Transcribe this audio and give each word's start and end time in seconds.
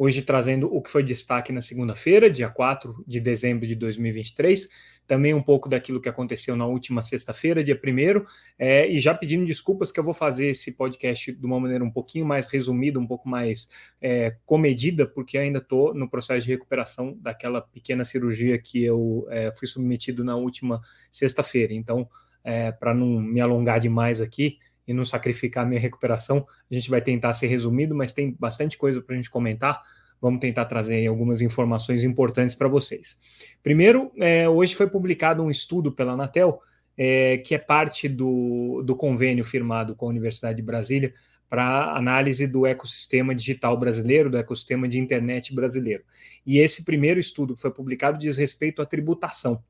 Hoje 0.00 0.22
trazendo 0.22 0.72
o 0.72 0.80
que 0.80 0.88
foi 0.88 1.02
destaque 1.02 1.50
na 1.50 1.60
segunda-feira, 1.60 2.30
dia 2.30 2.48
4 2.48 3.02
de 3.04 3.18
dezembro 3.18 3.66
de 3.66 3.74
2023, 3.74 4.68
também 5.08 5.34
um 5.34 5.42
pouco 5.42 5.68
daquilo 5.68 6.00
que 6.00 6.08
aconteceu 6.08 6.54
na 6.54 6.64
última 6.66 7.02
sexta-feira, 7.02 7.64
dia 7.64 7.74
1 7.74 8.24
é, 8.56 8.86
e 8.86 9.00
já 9.00 9.12
pedindo 9.12 9.44
desculpas 9.44 9.90
que 9.90 9.98
eu 9.98 10.04
vou 10.04 10.14
fazer 10.14 10.50
esse 10.50 10.76
podcast 10.76 11.32
de 11.32 11.44
uma 11.44 11.58
maneira 11.58 11.82
um 11.82 11.90
pouquinho 11.90 12.24
mais 12.24 12.46
resumida, 12.46 13.00
um 13.00 13.08
pouco 13.08 13.28
mais 13.28 13.68
é, 14.00 14.36
comedida, 14.46 15.04
porque 15.04 15.36
ainda 15.36 15.58
estou 15.58 15.92
no 15.92 16.08
processo 16.08 16.46
de 16.46 16.52
recuperação 16.52 17.18
daquela 17.20 17.60
pequena 17.60 18.04
cirurgia 18.04 18.56
que 18.56 18.84
eu 18.84 19.26
é, 19.30 19.52
fui 19.58 19.66
submetido 19.66 20.22
na 20.22 20.36
última 20.36 20.80
sexta-feira. 21.10 21.74
Então, 21.74 22.08
é, 22.44 22.70
para 22.70 22.94
não 22.94 23.20
me 23.20 23.40
alongar 23.40 23.80
demais 23.80 24.20
aqui, 24.20 24.58
e 24.88 24.94
não 24.94 25.04
sacrificar 25.04 25.66
minha 25.66 25.78
recuperação, 25.78 26.46
a 26.70 26.74
gente 26.74 26.88
vai 26.88 27.02
tentar 27.02 27.34
ser 27.34 27.46
resumido, 27.46 27.94
mas 27.94 28.14
tem 28.14 28.34
bastante 28.40 28.78
coisa 28.78 29.02
para 29.02 29.14
a 29.14 29.16
gente 29.16 29.28
comentar 29.28 29.82
vamos 30.20 30.40
tentar 30.40 30.64
trazer 30.66 31.06
algumas 31.06 31.40
informações 31.40 32.04
importantes 32.04 32.54
para 32.54 32.68
vocês. 32.68 33.18
Primeiro, 33.62 34.10
é, 34.16 34.48
hoje 34.48 34.74
foi 34.74 34.88
publicado 34.88 35.42
um 35.42 35.50
estudo 35.50 35.92
pela 35.92 36.12
Anatel, 36.12 36.60
é, 36.96 37.38
que 37.38 37.54
é 37.54 37.58
parte 37.58 38.08
do, 38.08 38.82
do 38.84 38.96
convênio 38.96 39.44
firmado 39.44 39.94
com 39.94 40.06
a 40.06 40.08
Universidade 40.08 40.56
de 40.56 40.62
Brasília 40.62 41.14
para 41.48 41.96
análise 41.96 42.46
do 42.46 42.66
ecossistema 42.66 43.34
digital 43.34 43.76
brasileiro, 43.76 44.28
do 44.28 44.36
ecossistema 44.36 44.86
de 44.88 44.98
internet 44.98 45.54
brasileiro. 45.54 46.04
E 46.44 46.58
esse 46.58 46.84
primeiro 46.84 47.18
estudo 47.18 47.54
que 47.54 47.60
foi 47.60 47.70
publicado 47.70 48.18
diz 48.18 48.36
respeito 48.36 48.82
à 48.82 48.86
tributação. 48.86 49.62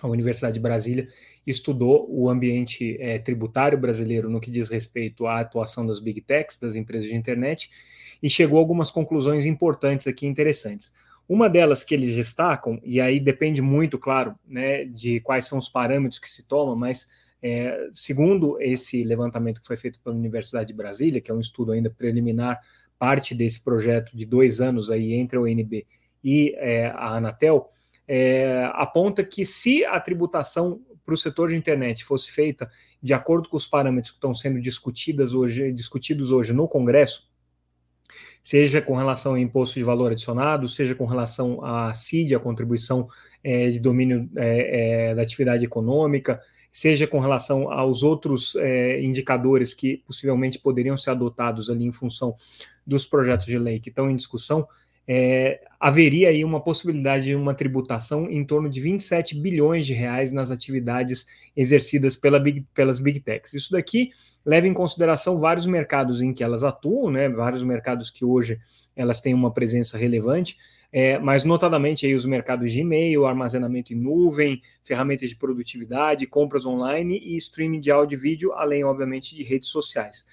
A 0.00 0.08
Universidade 0.08 0.54
de 0.54 0.60
Brasília 0.60 1.08
estudou 1.46 2.06
o 2.08 2.28
ambiente 2.28 2.96
é, 3.00 3.18
tributário 3.18 3.78
brasileiro 3.78 4.30
no 4.30 4.40
que 4.40 4.50
diz 4.50 4.68
respeito 4.68 5.26
à 5.26 5.40
atuação 5.40 5.86
das 5.86 6.00
big 6.00 6.20
techs, 6.20 6.58
das 6.58 6.74
empresas 6.74 7.08
de 7.08 7.14
internet, 7.14 7.70
e 8.22 8.28
chegou 8.28 8.58
a 8.58 8.60
algumas 8.60 8.90
conclusões 8.90 9.46
importantes 9.46 10.06
aqui, 10.06 10.26
interessantes. 10.26 10.92
Uma 11.28 11.48
delas 11.48 11.84
que 11.84 11.94
eles 11.94 12.16
destacam, 12.16 12.80
e 12.82 13.00
aí 13.00 13.20
depende 13.20 13.62
muito, 13.62 13.98
claro, 13.98 14.34
né, 14.46 14.84
de 14.84 15.20
quais 15.20 15.46
são 15.46 15.58
os 15.58 15.68
parâmetros 15.68 16.18
que 16.18 16.28
se 16.28 16.42
tomam, 16.42 16.74
mas 16.74 17.08
é, 17.42 17.88
segundo 17.92 18.60
esse 18.60 19.02
levantamento 19.04 19.60
que 19.60 19.66
foi 19.66 19.76
feito 19.76 20.00
pela 20.00 20.16
Universidade 20.16 20.68
de 20.68 20.74
Brasília, 20.74 21.20
que 21.20 21.30
é 21.30 21.34
um 21.34 21.40
estudo 21.40 21.72
ainda 21.72 21.88
preliminar, 21.88 22.60
parte 22.98 23.34
desse 23.34 23.62
projeto 23.62 24.14
de 24.14 24.26
dois 24.26 24.60
anos 24.60 24.90
aí 24.90 25.14
entre 25.14 25.38
a 25.38 25.40
UNB 25.40 25.86
e 26.22 26.54
é, 26.58 26.88
a 26.88 27.16
Anatel, 27.16 27.70
é, 28.12 28.68
aponta 28.72 29.22
que 29.22 29.46
se 29.46 29.84
a 29.84 30.00
tributação 30.00 30.80
para 31.06 31.14
o 31.14 31.16
setor 31.16 31.50
de 31.50 31.54
internet 31.54 32.04
fosse 32.04 32.28
feita 32.28 32.68
de 33.00 33.14
acordo 33.14 33.48
com 33.48 33.56
os 33.56 33.68
parâmetros 33.68 34.10
que 34.10 34.16
estão 34.16 34.34
sendo 34.34 34.60
discutidas 34.60 35.32
hoje, 35.32 35.70
discutidos 35.70 36.32
hoje 36.32 36.52
no 36.52 36.66
Congresso, 36.66 37.30
seja 38.42 38.82
com 38.82 38.96
relação 38.96 39.32
ao 39.32 39.38
imposto 39.38 39.78
de 39.78 39.84
valor 39.84 40.10
adicionado, 40.10 40.68
seja 40.68 40.92
com 40.92 41.06
relação 41.06 41.64
à 41.64 41.94
CID, 41.94 42.34
a 42.34 42.40
contribuição 42.40 43.06
é, 43.44 43.70
de 43.70 43.78
domínio 43.78 44.28
é, 44.34 45.10
é, 45.10 45.14
da 45.14 45.22
atividade 45.22 45.64
econômica, 45.64 46.40
seja 46.72 47.06
com 47.06 47.20
relação 47.20 47.70
aos 47.70 48.02
outros 48.02 48.56
é, 48.56 49.00
indicadores 49.00 49.72
que 49.72 49.98
possivelmente 49.98 50.58
poderiam 50.58 50.96
ser 50.96 51.10
adotados 51.10 51.70
ali 51.70 51.84
em 51.84 51.92
função 51.92 52.34
dos 52.84 53.06
projetos 53.06 53.46
de 53.46 53.56
lei 53.56 53.78
que 53.78 53.88
estão 53.88 54.10
em 54.10 54.16
discussão, 54.16 54.66
é, 55.12 55.60
haveria 55.80 56.28
aí 56.28 56.44
uma 56.44 56.60
possibilidade 56.60 57.24
de 57.24 57.34
uma 57.34 57.52
tributação 57.52 58.30
em 58.30 58.44
torno 58.44 58.70
de 58.70 58.80
27 58.80 59.36
bilhões 59.36 59.84
de 59.84 59.92
reais 59.92 60.32
nas 60.32 60.52
atividades 60.52 61.26
exercidas 61.56 62.16
pela 62.16 62.38
big, 62.38 62.64
pelas 62.72 63.00
big 63.00 63.18
techs. 63.18 63.52
Isso 63.52 63.72
daqui 63.72 64.10
leva 64.46 64.68
em 64.68 64.72
consideração 64.72 65.40
vários 65.40 65.66
mercados 65.66 66.22
em 66.22 66.32
que 66.32 66.44
elas 66.44 66.62
atuam, 66.62 67.10
né, 67.10 67.28
vários 67.28 67.64
mercados 67.64 68.08
que 68.08 68.24
hoje 68.24 68.60
elas 68.94 69.20
têm 69.20 69.34
uma 69.34 69.52
presença 69.52 69.98
relevante, 69.98 70.56
é, 70.92 71.18
mas 71.18 71.42
notadamente 71.42 72.06
aí 72.06 72.14
os 72.14 72.24
mercados 72.24 72.72
de 72.72 72.78
e-mail, 72.78 73.26
armazenamento 73.26 73.92
em 73.92 73.96
nuvem, 73.96 74.62
ferramentas 74.84 75.28
de 75.28 75.36
produtividade, 75.36 76.24
compras 76.24 76.64
online 76.64 77.18
e 77.18 77.36
streaming 77.36 77.80
de 77.80 77.90
áudio 77.90 78.16
e 78.16 78.20
vídeo, 78.20 78.52
além, 78.52 78.84
obviamente, 78.84 79.34
de 79.34 79.42
redes 79.42 79.70
sociais. 79.70 80.24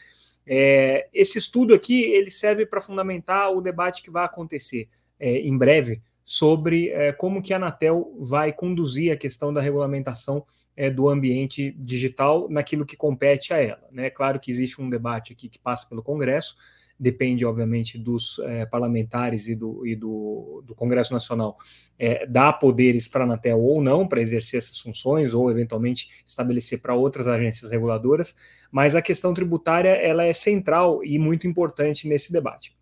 É, 0.47 1.09
esse 1.13 1.37
estudo 1.37 1.73
aqui 1.73 2.03
ele 2.03 2.31
serve 2.31 2.65
para 2.65 2.79
fundamentar 2.79 3.51
o 3.51 3.61
debate 3.61 4.01
que 4.01 4.09
vai 4.09 4.23
acontecer 4.23 4.87
é, 5.19 5.39
em 5.39 5.57
breve 5.57 6.01
sobre 6.23 6.89
é, 6.89 7.11
como 7.11 7.41
que 7.41 7.53
a 7.53 7.57
Anatel 7.57 8.15
vai 8.19 8.53
conduzir 8.53 9.11
a 9.11 9.17
questão 9.17 9.53
da 9.53 9.61
regulamentação 9.61 10.45
é, 10.75 10.89
do 10.89 11.09
ambiente 11.09 11.71
digital 11.71 12.47
naquilo 12.49 12.85
que 12.85 12.95
compete 12.95 13.53
a 13.53 13.57
ela. 13.57 13.87
Né? 13.91 14.09
Claro 14.09 14.39
que 14.39 14.51
existe 14.51 14.81
um 14.81 14.89
debate 14.89 15.33
aqui 15.33 15.49
que 15.49 15.59
passa 15.59 15.87
pelo 15.89 16.03
Congresso, 16.03 16.55
depende, 16.99 17.45
obviamente, 17.45 17.97
dos 17.97 18.39
é, 18.39 18.65
parlamentares 18.65 19.47
e, 19.47 19.55
do, 19.55 19.85
e 19.85 19.95
do, 19.95 20.63
do 20.65 20.73
Congresso 20.73 21.13
Nacional 21.13 21.57
é, 21.99 22.25
dar 22.25 22.53
poderes 22.53 23.07
para 23.07 23.23
a 23.23 23.25
Anatel 23.25 23.59
ou 23.59 23.81
não 23.81 24.07
para 24.07 24.21
exercer 24.21 24.57
essas 24.57 24.79
funções, 24.79 25.33
ou 25.33 25.51
eventualmente 25.51 26.09
estabelecer 26.25 26.81
para 26.81 26.95
outras 26.95 27.27
agências 27.27 27.69
reguladoras, 27.69 28.35
mas 28.71 28.95
a 28.95 29.01
questão 29.01 29.33
tributária 29.33 29.89
ela 29.89 30.25
é 30.25 30.33
central 30.33 31.03
e 31.03 31.19
muito 31.19 31.47
importante 31.47 32.07
nesse 32.07 32.31
debate. 32.31 32.75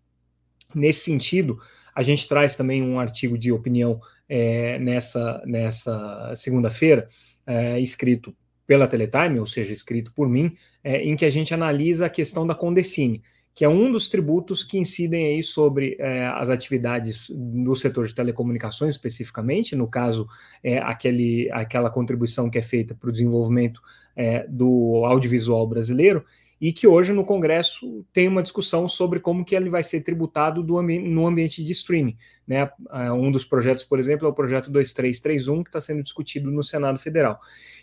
Nesse 0.74 1.00
sentido, 1.00 1.58
a 1.94 2.02
gente 2.02 2.26
traz 2.26 2.56
também 2.56 2.82
um 2.82 2.98
artigo 2.98 3.38
de 3.38 3.52
opinião 3.52 4.00
é, 4.28 4.78
nessa, 4.78 5.42
nessa 5.46 6.32
segunda-feira, 6.34 7.08
escrito 7.80 8.36
pela 8.66 8.88
Teletime, 8.88 9.38
ou 9.38 9.46
seja, 9.46 9.72
escrito 9.72 10.12
por 10.12 10.28
mim, 10.28 10.56
em 10.82 11.14
que 11.14 11.24
a 11.24 11.30
gente 11.30 11.54
analisa 11.54 12.06
a 12.06 12.10
questão 12.10 12.44
da 12.44 12.56
Condecine 12.56 13.22
que 13.56 13.64
é 13.64 13.68
um 13.68 13.90
dos 13.90 14.10
tributos 14.10 14.62
que 14.62 14.76
incidem 14.76 15.28
aí 15.28 15.42
sobre 15.42 15.96
é, 15.98 16.26
as 16.26 16.50
atividades 16.50 17.30
do 17.30 17.74
setor 17.74 18.06
de 18.06 18.14
telecomunicações 18.14 18.92
especificamente, 18.92 19.74
no 19.74 19.88
caso, 19.88 20.28
é, 20.62 20.76
aquele, 20.76 21.50
aquela 21.50 21.88
contribuição 21.88 22.50
que 22.50 22.58
é 22.58 22.62
feita 22.62 22.94
para 22.94 23.08
o 23.08 23.12
desenvolvimento 23.12 23.80
é, 24.14 24.46
do 24.46 25.06
audiovisual 25.06 25.66
brasileiro, 25.66 26.22
e 26.60 26.70
que 26.70 26.86
hoje 26.86 27.14
no 27.14 27.24
Congresso 27.24 28.04
tem 28.12 28.28
uma 28.28 28.42
discussão 28.42 28.86
sobre 28.86 29.20
como 29.20 29.42
que 29.42 29.56
ele 29.56 29.70
vai 29.70 29.82
ser 29.82 30.02
tributado 30.02 30.62
no 30.62 31.26
ambiente 31.26 31.64
de 31.64 31.72
streaming. 31.72 32.16
Né? 32.46 32.70
É, 32.92 33.10
um 33.10 33.30
dos 33.30 33.46
projetos, 33.46 33.84
por 33.84 33.98
exemplo, 33.98 34.26
é 34.26 34.30
o 34.30 34.34
projeto 34.34 34.70
2331, 34.70 35.64
que 35.64 35.70
está 35.70 35.80
sendo 35.80 36.02
discutido 36.02 36.50
no 36.50 36.62
Senado 36.62 36.98
Federal. 36.98 37.40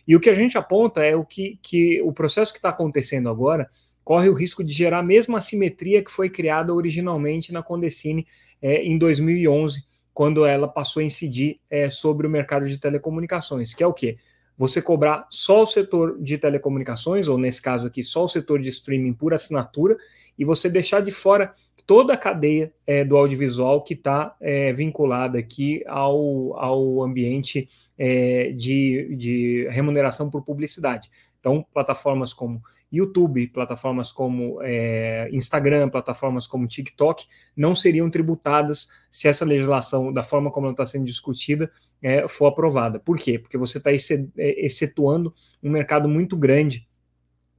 E 0.07 0.15
o 0.15 0.19
que 0.19 0.29
a 0.29 0.35
gente 0.35 0.55
aponta 0.55 1.03
é 1.03 1.15
o 1.15 1.25
que, 1.25 1.57
que 1.63 1.99
o 2.03 2.13
processo 2.13 2.51
que 2.51 2.59
está 2.59 2.69
acontecendo 2.69 3.27
agora 3.27 3.67
corre 4.03 4.29
o 4.29 4.33
risco 4.33 4.63
de 4.63 4.73
gerar 4.73 4.99
a 4.99 5.03
mesma 5.03 5.37
assimetria 5.37 6.03
que 6.03 6.11
foi 6.11 6.29
criada 6.29 6.73
originalmente 6.73 7.53
na 7.53 7.63
Condecine 7.63 8.27
é, 8.61 8.83
em 8.83 8.97
2011, 8.97 9.85
quando 10.13 10.45
ela 10.45 10.67
passou 10.67 11.01
a 11.01 11.03
incidir 11.03 11.59
é, 11.69 11.89
sobre 11.89 12.27
o 12.27 12.29
mercado 12.29 12.65
de 12.65 12.77
telecomunicações, 12.77 13.73
que 13.73 13.83
é 13.83 13.87
o 13.87 13.93
quê? 13.93 14.17
Você 14.55 14.81
cobrar 14.81 15.25
só 15.31 15.63
o 15.63 15.67
setor 15.67 16.21
de 16.21 16.37
telecomunicações, 16.37 17.27
ou 17.27 17.37
nesse 17.37 17.61
caso 17.61 17.87
aqui, 17.87 18.03
só 18.03 18.25
o 18.25 18.29
setor 18.29 18.61
de 18.61 18.69
streaming 18.69 19.13
por 19.13 19.33
assinatura, 19.33 19.97
e 20.37 20.45
você 20.45 20.69
deixar 20.69 21.01
de 21.01 21.11
fora 21.11 21.51
toda 21.85 22.13
a 22.13 22.17
cadeia 22.17 22.71
é, 22.85 23.03
do 23.03 23.17
audiovisual 23.17 23.83
que 23.83 23.93
está 23.93 24.35
é, 24.39 24.71
vinculada 24.71 25.37
aqui 25.37 25.83
ao, 25.87 26.57
ao 26.57 27.03
ambiente 27.03 27.67
é, 27.97 28.51
de, 28.51 29.15
de 29.15 29.67
remuneração 29.69 30.29
por 30.29 30.43
publicidade. 30.43 31.09
Então, 31.39 31.65
plataformas 31.73 32.33
como 32.33 32.61
YouTube, 32.93 33.47
plataformas 33.47 34.11
como 34.11 34.59
é, 34.61 35.27
Instagram, 35.31 35.89
plataformas 35.89 36.45
como 36.45 36.67
TikTok, 36.67 37.25
não 37.57 37.73
seriam 37.73 38.07
tributadas 38.07 38.87
se 39.11 39.27
essa 39.27 39.43
legislação, 39.43 40.13
da 40.13 40.21
forma 40.21 40.51
como 40.51 40.67
ela 40.67 40.73
está 40.73 40.85
sendo 40.85 41.05
discutida, 41.05 41.71
é, 42.03 42.27
for 42.27 42.45
aprovada. 42.45 42.99
Por 42.99 43.17
quê? 43.17 43.39
Porque 43.39 43.57
você 43.57 43.79
está 43.79 43.91
é, 43.91 44.65
excetuando 44.65 45.33
um 45.61 45.71
mercado 45.71 46.07
muito 46.07 46.37
grande 46.37 46.87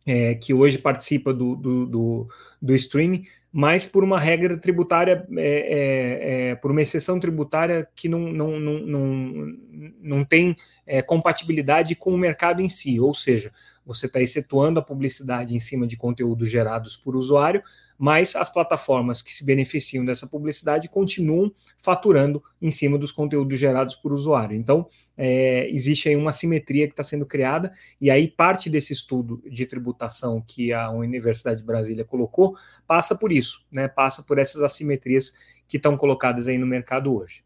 é, 0.07 0.35
que 0.37 0.55
hoje 0.55 0.79
participa 0.79 1.33
do, 1.35 1.57
do, 1.57 1.87
do, 1.87 2.29
do, 2.63 2.75
streaming, 2.75 3.25
mas 3.57 3.87
por 3.87 4.03
uma 4.03 4.19
regra 4.19 4.59
tributária, 4.59 5.25
é, 5.37 6.49
é, 6.49 6.51
é 6.51 6.55
por 6.57 6.73
uma 6.73 6.83
exceção 6.83 7.21
tributária 7.21 7.87
que 7.95 8.09
não, 8.09 8.19
não, 8.19 8.59
não, 8.59 8.79
não, 8.81 9.57
não 10.03 10.25
tem 10.25 10.57
é, 10.85 11.01
compatibilidade 11.01 11.95
com 11.95 12.11
o 12.11 12.19
mercado 12.19 12.61
em 12.61 12.69
si, 12.69 12.99
ou 12.99 13.15
seja, 13.15 13.53
você 13.87 14.07
está 14.07 14.21
excetuando 14.21 14.81
a 14.81 14.83
publicidade 14.83 15.55
em 15.55 15.61
cima 15.61 15.87
de 15.87 15.97
conteúdos 15.97 16.51
gerados 16.51 16.97
por 16.97 17.15
usuário, 17.15 17.63
mas 17.99 18.35
as 18.35 18.53
plataformas 18.53 19.23
que 19.23 19.33
se 19.33 19.45
beneficiam 19.45 20.05
dessa 20.05 20.27
publicidade 20.27 20.89
continuam 20.89 21.53
faturando 21.79 22.43
em 22.61 22.71
cima 22.71 22.99
dos 22.99 23.13
conteúdos 23.13 23.59
gerados 23.59 23.95
por 23.95 24.13
usuário. 24.13 24.57
Então, 24.57 24.87
é, 25.17 25.69
existe 25.71 26.09
aí 26.09 26.17
uma 26.17 26.33
simetria 26.33 26.87
que 26.87 26.93
está 26.93 27.05
sendo 27.05 27.27
criada, 27.27 27.73
e 28.01 28.11
aí 28.11 28.29
parte 28.29 28.69
desse 28.69 28.93
estudo 28.93 29.43
de 29.49 29.67
tributação 29.67 30.43
que 30.47 30.73
a 30.73 30.91
Universidade 30.91 31.61
de 31.61 31.67
Brasília 31.67 32.05
colocou 32.05 32.57
passa 32.87 33.17
por 33.17 33.33
isso, 33.33 33.65
né? 33.71 33.89
passa 33.89 34.23
por 34.23 34.39
essas 34.39 34.63
assimetrias 34.63 35.33
que 35.69 35.77
estão 35.77 35.97
colocadas 35.97 36.49
aí 36.49 36.59
no 36.59 36.67
mercado 36.67 37.15
hoje. 37.15 37.43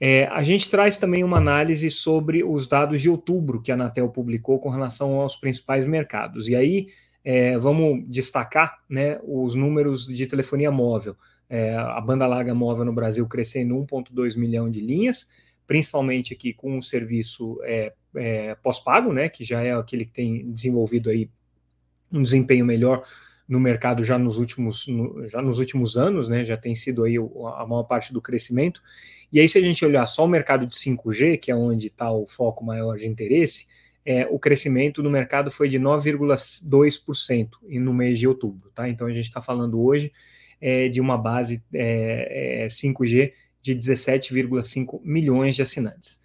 É, 0.00 0.26
a 0.26 0.42
gente 0.42 0.68
traz 0.68 0.98
também 0.98 1.22
uma 1.22 1.38
análise 1.38 1.90
sobre 1.90 2.42
os 2.44 2.66
dados 2.66 3.00
de 3.00 3.08
outubro 3.08 3.62
que 3.62 3.70
a 3.70 3.74
Anatel 3.74 4.08
publicou 4.08 4.58
com 4.58 4.68
relação 4.68 5.20
aos 5.20 5.36
principais 5.36 5.86
mercados. 5.86 6.48
E 6.48 6.54
aí 6.54 6.88
é, 7.24 7.56
vamos 7.56 8.04
destacar 8.06 8.78
né, 8.88 9.18
os 9.24 9.54
números 9.54 10.06
de 10.06 10.26
telefonia 10.26 10.70
móvel. 10.70 11.16
É, 11.48 11.74
a 11.74 12.00
banda 12.00 12.26
larga 12.26 12.54
móvel 12.54 12.84
no 12.84 12.92
Brasil 12.92 13.26
crescendo 13.26 13.74
1,2 13.74 14.36
milhão 14.36 14.70
de 14.70 14.80
linhas, 14.80 15.28
principalmente 15.66 16.34
aqui 16.34 16.52
com 16.52 16.76
o 16.76 16.82
serviço 16.82 17.58
é, 17.64 17.92
é, 18.16 18.54
pós-pago, 18.56 19.12
né, 19.12 19.28
que 19.28 19.42
já 19.42 19.62
é 19.62 19.72
aquele 19.72 20.04
que 20.04 20.12
tem 20.12 20.50
desenvolvido 20.50 21.08
aí 21.08 21.30
um 22.12 22.22
desempenho 22.22 22.66
melhor 22.66 23.04
no 23.48 23.60
mercado 23.60 24.04
já 24.04 24.18
nos 24.18 24.38
últimos, 24.38 24.86
no, 24.86 25.26
já 25.26 25.40
nos 25.40 25.58
últimos 25.58 25.96
anos, 25.96 26.28
né, 26.28 26.44
já 26.44 26.56
tem 26.56 26.74
sido 26.74 27.04
aí 27.04 27.16
a 27.16 27.66
maior 27.66 27.84
parte 27.84 28.12
do 28.12 28.20
crescimento. 28.20 28.82
E 29.32 29.40
aí, 29.40 29.48
se 29.48 29.58
a 29.58 29.60
gente 29.60 29.84
olhar 29.84 30.06
só 30.06 30.24
o 30.24 30.28
mercado 30.28 30.66
de 30.66 30.74
5G, 30.74 31.38
que 31.38 31.50
é 31.50 31.56
onde 31.56 31.88
está 31.88 32.10
o 32.10 32.26
foco 32.26 32.64
maior 32.64 32.96
de 32.96 33.06
interesse, 33.06 33.66
é, 34.04 34.26
o 34.26 34.38
crescimento 34.38 35.02
no 35.02 35.10
mercado 35.10 35.50
foi 35.50 35.68
de 35.68 35.78
9,2% 35.78 37.48
no 37.80 37.94
mês 37.94 38.18
de 38.18 38.28
outubro. 38.28 38.70
Tá? 38.74 38.88
Então 38.88 39.06
a 39.06 39.12
gente 39.12 39.26
está 39.26 39.40
falando 39.40 39.82
hoje 39.82 40.12
é, 40.60 40.88
de 40.88 41.00
uma 41.00 41.16
base 41.16 41.62
é, 41.72 42.66
5G 42.68 43.28
é, 43.28 43.32
de 43.62 43.74
17,5 43.74 45.00
milhões 45.02 45.56
de 45.56 45.62
assinantes. 45.62 46.22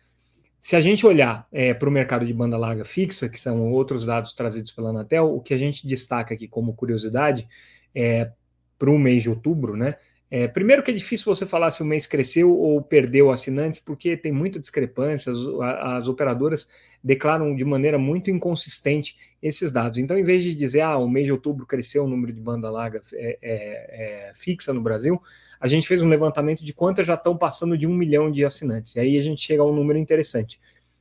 Se 0.60 0.76
a 0.76 0.82
gente 0.82 1.08
olhar 1.08 1.48
é, 1.54 1.74
para 1.74 1.88
o 1.88 1.92
mercado 1.92 2.26
de 2.26 2.34
banda 2.34 2.58
larga 2.58 2.84
fixa, 2.84 3.30
que 3.30 3.40
são 3.40 3.72
outros 3.72 4.04
dados 4.04 4.34
trazidos 4.34 4.74
pela 4.74 4.90
Anatel, 4.90 5.34
o 5.34 5.40
que 5.40 5.54
a 5.54 5.58
gente 5.58 5.88
destaca 5.88 6.34
aqui 6.34 6.50
como 6.50 6.74
curiosidade 6.74 7.48
é, 7.96 8.32
para 8.78 8.92
o 8.92 9.00
mês 9.00 9.24
de 9.24 9.30
outubro, 9.30 9.78
né, 9.78 9.96
é, 10.32 10.48
primeiro 10.48 10.84
que 10.84 10.92
é 10.92 10.94
difícil 10.94 11.34
você 11.34 11.44
falar 11.44 11.72
se 11.72 11.82
o 11.82 11.86
mês 11.86 12.06
cresceu 12.06 12.56
ou 12.56 12.80
perdeu 12.84 13.32
assinantes, 13.32 13.80
porque 13.80 14.16
tem 14.16 14.32
muita 14.32 14.60
discrepância, 14.60 15.32
as, 15.32 15.40
as, 15.82 16.08
operadoras 16.08 16.70
declaram 17.04 17.56
de 17.56 17.66
maneira 17.66 17.98
muito 17.98 18.30
inconsistente 18.30 19.18
esses 19.42 19.72
dados. 19.72 19.98
Então, 19.98 20.20
em 20.20 20.24
vez 20.24 20.44
de 20.44 20.54
dizer, 20.54 20.82
ah, 20.82 20.98
o 20.98 21.10
mês 21.10 21.26
de 21.26 21.32
outubro 21.32 21.66
cresceu 21.66 22.04
o 22.04 22.08
número 22.08 22.32
de 22.32 22.40
banda 22.40 22.70
larga 22.70 23.02
é, 23.14 23.40
é, 23.42 24.28
é, 24.30 24.32
fixa 24.36 24.72
no 24.72 24.82
Brasil, 24.82 25.20
a 25.60 25.68
gente 25.68 25.88
fez 25.88 26.04
um 26.04 26.08
levantamento 26.08 26.64
de 26.64 26.74
quantas 26.74 27.08
já 27.08 27.16
estão 27.16 27.36
passando 27.36 27.76
de 27.76 27.88
um 27.88 27.94
milhão 27.94 28.30
de 28.30 28.46
assinantes. 28.46 28.96
E 28.96 29.00
aí 29.00 29.18
a 29.18 29.22
gente 29.22 29.42
chega 29.42 29.64
a 29.64 29.66
um 29.66 29.74
número 29.74 29.98
interessante. 29.98 30.60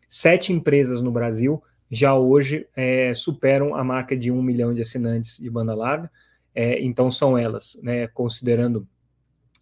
Sete 0.08 0.54
empresas 0.54 1.02
no 1.02 1.10
Brasil 1.10 1.62
já 1.90 2.14
hoje 2.14 2.66
é, 2.74 3.12
superam 3.14 3.74
a 3.74 3.84
marca 3.84 4.16
de 4.16 4.30
um 4.30 4.42
milhão 4.42 4.72
de 4.72 4.80
assinantes 4.80 5.36
de 5.36 5.50
banda 5.50 5.74
larga. 5.74 6.10
É, 6.54 6.82
então, 6.82 7.10
são 7.10 7.36
elas, 7.36 7.78
né, 7.82 8.08
considerando 8.08 8.88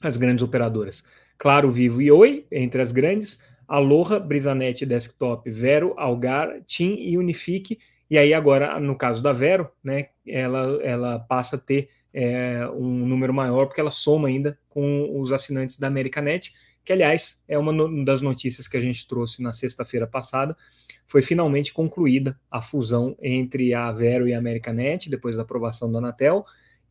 as 0.00 0.16
grandes 0.16 0.42
operadoras. 0.42 1.04
Claro, 1.38 1.70
Vivo 1.70 2.00
e 2.00 2.10
Oi, 2.10 2.46
entre 2.50 2.80
as 2.80 2.92
grandes, 2.92 3.42
Aloha, 3.68 4.18
Brisanet 4.18 4.86
Desktop, 4.86 5.50
Vero, 5.50 5.94
Algar, 5.96 6.60
TIM 6.66 6.96
e 6.98 7.18
Unifique. 7.18 7.78
E 8.08 8.16
aí 8.16 8.32
agora, 8.32 8.78
no 8.78 8.96
caso 8.96 9.22
da 9.22 9.32
Vero, 9.32 9.68
né, 9.82 10.08
ela, 10.26 10.80
ela 10.82 11.18
passa 11.18 11.56
a 11.56 11.58
ter 11.58 11.88
é, 12.14 12.66
um 12.70 13.06
número 13.06 13.34
maior, 13.34 13.66
porque 13.66 13.80
ela 13.80 13.90
soma 13.90 14.28
ainda 14.28 14.58
com 14.68 15.20
os 15.20 15.32
assinantes 15.32 15.78
da 15.78 15.88
Americanet, 15.88 16.54
que 16.84 16.92
aliás 16.92 17.42
é 17.48 17.58
uma 17.58 18.04
das 18.04 18.22
notícias 18.22 18.68
que 18.68 18.76
a 18.76 18.80
gente 18.80 19.06
trouxe 19.08 19.42
na 19.42 19.52
sexta-feira 19.52 20.06
passada, 20.06 20.56
foi 21.04 21.20
finalmente 21.20 21.72
concluída 21.72 22.38
a 22.50 22.62
fusão 22.62 23.16
entre 23.20 23.74
a 23.74 23.90
Vero 23.92 24.28
e 24.28 24.32
a 24.32 24.38
Americanet, 24.38 25.10
depois 25.10 25.36
da 25.36 25.42
aprovação 25.42 25.90
da 25.90 25.98
Anatel, 25.98 26.44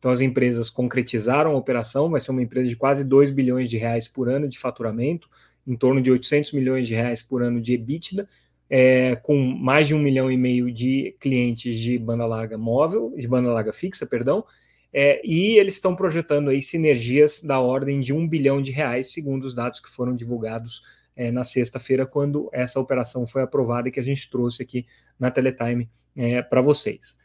então 0.06 0.12
as 0.12 0.20
empresas 0.20 0.70
concretizaram 0.70 1.50
a 1.50 1.56
operação, 1.56 2.08
vai 2.08 2.20
ser 2.20 2.30
uma 2.30 2.40
empresa 2.40 2.68
de 2.68 2.76
quase 2.76 3.02
2 3.02 3.32
bilhões 3.32 3.68
de 3.68 3.76
reais 3.76 4.06
por 4.06 4.28
ano 4.28 4.46
de 4.46 4.56
faturamento, 4.56 5.28
em 5.66 5.74
torno 5.74 6.00
de 6.00 6.12
800 6.12 6.52
milhões 6.52 6.86
de 6.86 6.94
reais 6.94 7.24
por 7.24 7.42
ano 7.42 7.60
de 7.60 7.72
EBITDA, 7.72 8.28
é, 8.70 9.16
com 9.16 9.36
mais 9.36 9.88
de 9.88 9.94
um 9.94 9.98
milhão 9.98 10.30
e 10.30 10.36
meio 10.36 10.72
de 10.72 11.16
clientes 11.18 11.76
de 11.80 11.98
banda 11.98 12.24
larga 12.24 12.56
móvel, 12.56 13.12
de 13.16 13.26
banda 13.26 13.50
larga 13.50 13.72
fixa, 13.72 14.06
perdão, 14.06 14.44
é, 14.92 15.20
e 15.24 15.58
eles 15.58 15.74
estão 15.74 15.96
projetando 15.96 16.50
aí 16.50 16.62
sinergias 16.62 17.42
da 17.42 17.58
ordem 17.58 17.98
de 17.98 18.12
um 18.12 18.28
bilhão 18.28 18.62
de 18.62 18.70
reais, 18.70 19.12
segundo 19.12 19.42
os 19.42 19.56
dados 19.56 19.80
que 19.80 19.90
foram 19.90 20.14
divulgados 20.14 20.84
é, 21.16 21.32
na 21.32 21.42
sexta-feira, 21.42 22.06
quando 22.06 22.48
essa 22.52 22.78
operação 22.78 23.26
foi 23.26 23.42
aprovada 23.42 23.88
e 23.88 23.90
que 23.90 23.98
a 23.98 24.04
gente 24.04 24.30
trouxe 24.30 24.62
aqui 24.62 24.86
na 25.18 25.32
Teletime 25.32 25.90
é, 26.16 26.42
para 26.42 26.60
vocês. 26.60 27.18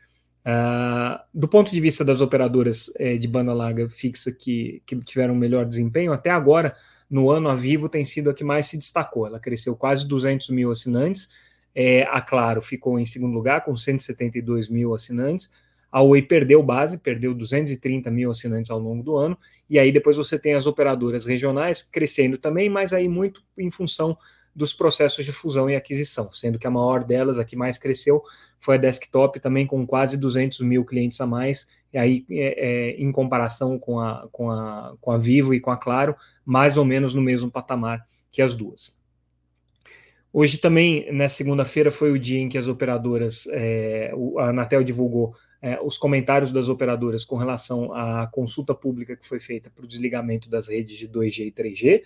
Uh, 0.44 1.22
do 1.32 1.48
ponto 1.48 1.72
de 1.72 1.80
vista 1.80 2.04
das 2.04 2.20
operadoras 2.20 2.92
é, 2.98 3.16
de 3.16 3.28
banda 3.28 3.54
larga 3.54 3.88
fixa 3.88 4.32
que, 4.32 4.82
que 4.86 4.96
tiveram 5.02 5.36
melhor 5.36 5.66
desempenho, 5.66 6.12
até 6.12 6.32
agora, 6.32 6.76
no 7.10 7.30
ano, 7.30 7.50
a 7.50 7.56
Vivo 7.56 7.88
tem 7.88 8.04
sido 8.04 8.30
a 8.30 8.34
que 8.34 8.44
mais 8.44 8.66
se 8.66 8.78
destacou. 8.78 9.28
Ela 9.28 9.40
cresceu 9.40 9.76
quase 9.76 10.08
200 10.08 10.50
mil 10.50 10.72
assinantes. 10.72 11.30
É, 11.76 12.04
a 12.04 12.22
Claro 12.22 12.62
ficou 12.62 13.00
em 13.00 13.06
segundo 13.06 13.34
lugar, 13.34 13.64
com 13.64 13.76
172 13.76 14.70
mil 14.70 14.96
assinantes. 14.96 15.50
A 15.92 16.02
Oi 16.02 16.22
perdeu 16.22 16.64
base, 16.64 16.98
perdeu 16.98 17.34
230 17.34 18.10
mil 18.10 18.32
assinantes 18.32 18.72
ao 18.72 18.80
longo 18.80 19.04
do 19.04 19.16
ano. 19.18 19.38
E 19.70 19.78
aí 19.78 19.92
depois 19.92 20.16
você 20.16 20.40
tem 20.40 20.54
as 20.54 20.66
operadoras 20.66 21.26
regionais 21.26 21.84
crescendo 21.84 22.38
também, 22.38 22.70
mas 22.70 22.94
aí 22.94 23.10
muito 23.10 23.44
em 23.58 23.70
função 23.70 24.18
dos 24.56 24.74
processos 24.74 25.24
de 25.24 25.32
fusão 25.32 25.70
e 25.70 25.76
aquisição, 25.76 26.32
sendo 26.32 26.60
que 26.60 26.68
a 26.68 26.72
maior 26.72 27.04
delas, 27.04 27.40
a 27.40 27.46
que 27.46 27.56
mais 27.56 27.78
cresceu, 27.78 28.24
foi 28.60 28.76
a 28.76 28.78
desktop, 28.78 29.40
também 29.40 29.66
com 29.66 29.86
quase 29.86 30.18
200 30.18 30.60
mil 30.62 30.86
clientes 30.86 31.20
a 31.22 31.26
mais, 31.26 31.68
e 31.94 31.98
aí, 31.98 32.26
é, 32.30 32.68
é, 32.68 32.90
em 32.92 33.12
comparação 33.12 33.78
com 33.78 34.00
a, 34.00 34.28
com, 34.32 34.50
a, 34.50 34.96
com 35.00 35.12
a 35.12 35.18
Vivo 35.18 35.54
e 35.54 35.60
com 35.60 35.72
a 35.72 35.78
Claro, 35.78 36.16
mais 36.46 36.78
ou 36.78 36.86
menos 36.86 37.14
no 37.14 37.22
mesmo 37.22 37.50
patamar 37.50 38.06
que 38.32 38.42
as 38.42 38.54
duas. 38.54 38.96
Hoje 40.34 40.58
também, 40.58 41.12
na 41.12 41.28
segunda-feira, 41.28 41.92
foi 41.92 42.12
o 42.12 42.20
dia 42.20 42.40
em 42.40 42.48
que 42.48 42.58
as 42.58 42.68
operadoras, 42.68 43.46
é, 43.52 44.14
a 44.38 44.50
Anatel 44.50 44.84
divulgou 44.84 45.36
é, 45.62 45.80
os 45.82 45.98
comentários 45.98 46.52
das 46.52 46.70
operadoras 46.70 47.26
com 47.26 47.36
relação 47.36 47.94
à 47.94 48.26
consulta 48.28 48.74
pública 48.74 49.16
que 49.16 49.28
foi 49.28 49.40
feita 49.40 49.70
para 49.70 49.84
o 49.84 49.88
desligamento 49.88 50.50
das 50.50 50.68
redes 50.68 50.98
de 50.98 51.08
2G 51.08 51.48
e 51.48 51.52
3G. 51.52 52.04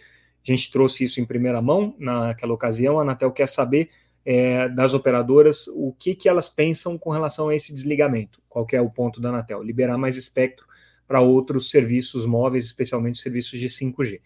A 0.48 0.52
gente 0.52 0.72
trouxe 0.72 1.04
isso 1.04 1.20
em 1.20 1.25
primeira 1.25 1.62
mão 1.62 1.96
naquela 1.98 2.54
ocasião. 2.54 3.00
A 3.00 3.02
Anatel 3.02 3.32
quer 3.32 3.48
saber 3.48 3.90
é, 4.24 4.70
das 4.70 4.94
operadoras 4.94 5.68
o 5.68 5.94
que, 5.98 6.14
que 6.14 6.30
elas 6.30 6.48
pensam 6.48 6.98
com 6.98 7.10
relação 7.10 7.50
a 7.50 7.56
esse 7.56 7.74
desligamento. 7.74 8.42
Qual 8.48 8.66
é 8.72 8.80
o 8.80 8.90
ponto 8.90 9.20
da 9.20 9.30
Anatel? 9.30 9.64
Liberar 9.64 9.98
mais 9.98 10.18
espectro 10.18 10.66
para 11.08 11.22
outros 11.22 11.70
serviços 11.70 12.25
móveis, 12.25 12.66
especialmente 12.66 13.20
serviços 13.20 13.60
de 13.60 13.70
5G. 13.70 14.22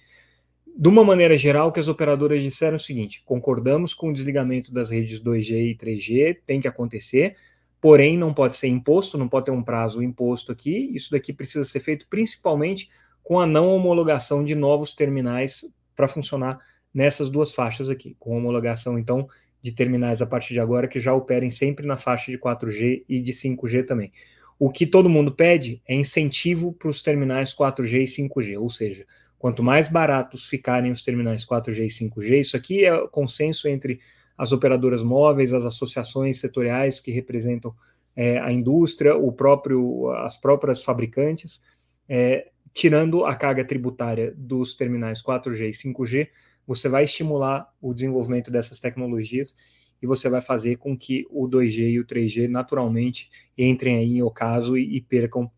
De 0.78 0.88
uma 0.88 1.04
maneira 1.04 1.36
geral, 1.36 1.72
que 1.72 1.80
as 1.80 1.88
operadoras 1.88 2.42
disseram 2.42 2.74
é 2.74 2.78
o 2.78 2.80
seguinte: 2.80 3.22
concordamos 3.26 3.94
com 3.94 4.10
o 4.10 4.14
desligamento 4.14 4.74
das 4.74 4.90
redes 4.90 5.22
2G 5.22 5.72
e 5.72 5.76
3G, 5.76 6.38
tem 6.46 6.62
que 6.62 6.68
acontecer, 6.68 7.36
porém 7.82 8.18
não 8.18 8.34
pode 8.34 8.56
ser 8.56 8.68
imposto, 8.68 9.18
não 9.18 9.28
pode 9.28 9.46
ter 9.46 9.52
um 9.52 9.64
prazo 9.64 10.02
imposto 10.02 10.52
aqui. 10.52 10.90
Isso 10.94 11.12
daqui 11.12 11.34
precisa 11.34 11.66
ser 11.66 11.82
feito 11.82 12.08
principalmente 12.10 12.90
com 13.22 13.40
a 13.40 13.46
não 13.46 13.68
homologação 13.68 14.44
de 14.44 14.56
novos 14.56 14.94
terminais 14.94 15.66
para 16.00 16.08
funcionar 16.08 16.58
nessas 16.94 17.30
duas 17.30 17.54
faixas 17.54 17.90
aqui, 17.90 18.16
com 18.18 18.38
homologação, 18.38 18.98
então, 18.98 19.28
de 19.62 19.70
terminais 19.74 20.22
a 20.22 20.26
partir 20.26 20.54
de 20.54 20.62
agora 20.62 20.88
que 20.88 20.98
já 20.98 21.14
operem 21.14 21.50
sempre 21.50 21.86
na 21.86 21.98
faixa 21.98 22.32
de 22.32 22.38
4G 22.38 23.04
e 23.10 23.20
de 23.20 23.34
5G 23.34 23.86
também. 23.86 24.14
O 24.58 24.70
que 24.70 24.88
todo 24.88 25.10
mundo 25.10 25.34
pede 25.34 25.82
é 25.86 25.94
incentivo 25.94 26.72
para 26.72 26.88
os 26.88 27.02
terminais 27.02 27.54
4G 27.54 28.04
e 28.04 28.06
5G, 28.06 28.58
ou 28.58 28.70
seja, 28.70 29.06
quanto 29.38 29.62
mais 29.62 29.90
baratos 29.90 30.48
ficarem 30.48 30.90
os 30.90 31.04
terminais 31.04 31.46
4G 31.46 31.88
e 31.88 32.10
5G, 32.10 32.40
isso 32.40 32.56
aqui 32.56 32.86
é 32.86 33.08
consenso 33.08 33.68
entre 33.68 34.00
as 34.38 34.54
operadoras 34.54 35.04
móveis, 35.04 35.52
as 35.52 35.66
associações 35.66 36.40
setoriais 36.40 37.02
que 37.02 37.12
representam 37.12 37.76
é, 38.16 38.40
a 38.40 38.54
indústria, 38.54 39.18
o 39.18 39.34
próprio, 39.34 40.10
as 40.12 40.38
próprias 40.38 40.82
fabricantes, 40.82 41.62
é, 42.08 42.48
tirando 42.74 43.26
a 43.26 43.36
carga 43.36 43.64
tributária 43.66 44.34
dos 44.36 44.76
terminais 44.76 45.22
4G 45.22 45.70
e 45.70 45.94
5G, 45.94 46.30
você 46.66 46.88
vai 46.88 47.04
estimular 47.04 47.68
o 47.82 47.94
desenvolvimento 47.94 48.52
dessas 48.52 48.80
tecnologias 48.80 49.56
e 50.02 50.08
você 50.08 50.30
vai 50.30 50.42
fazer 50.42 50.78
com 50.78 50.98
que 50.98 51.26
o 51.30 51.48
2G 51.48 51.92
e 51.92 52.00
o 52.00 52.06
3G 52.06 52.48
naturalmente 52.48 53.30
entrem 53.58 53.98
aí 53.98 54.18
em 54.18 54.22
ocaso 54.22 54.78
e, 54.78 54.98
e 54.98 55.02
percam 55.02 55.52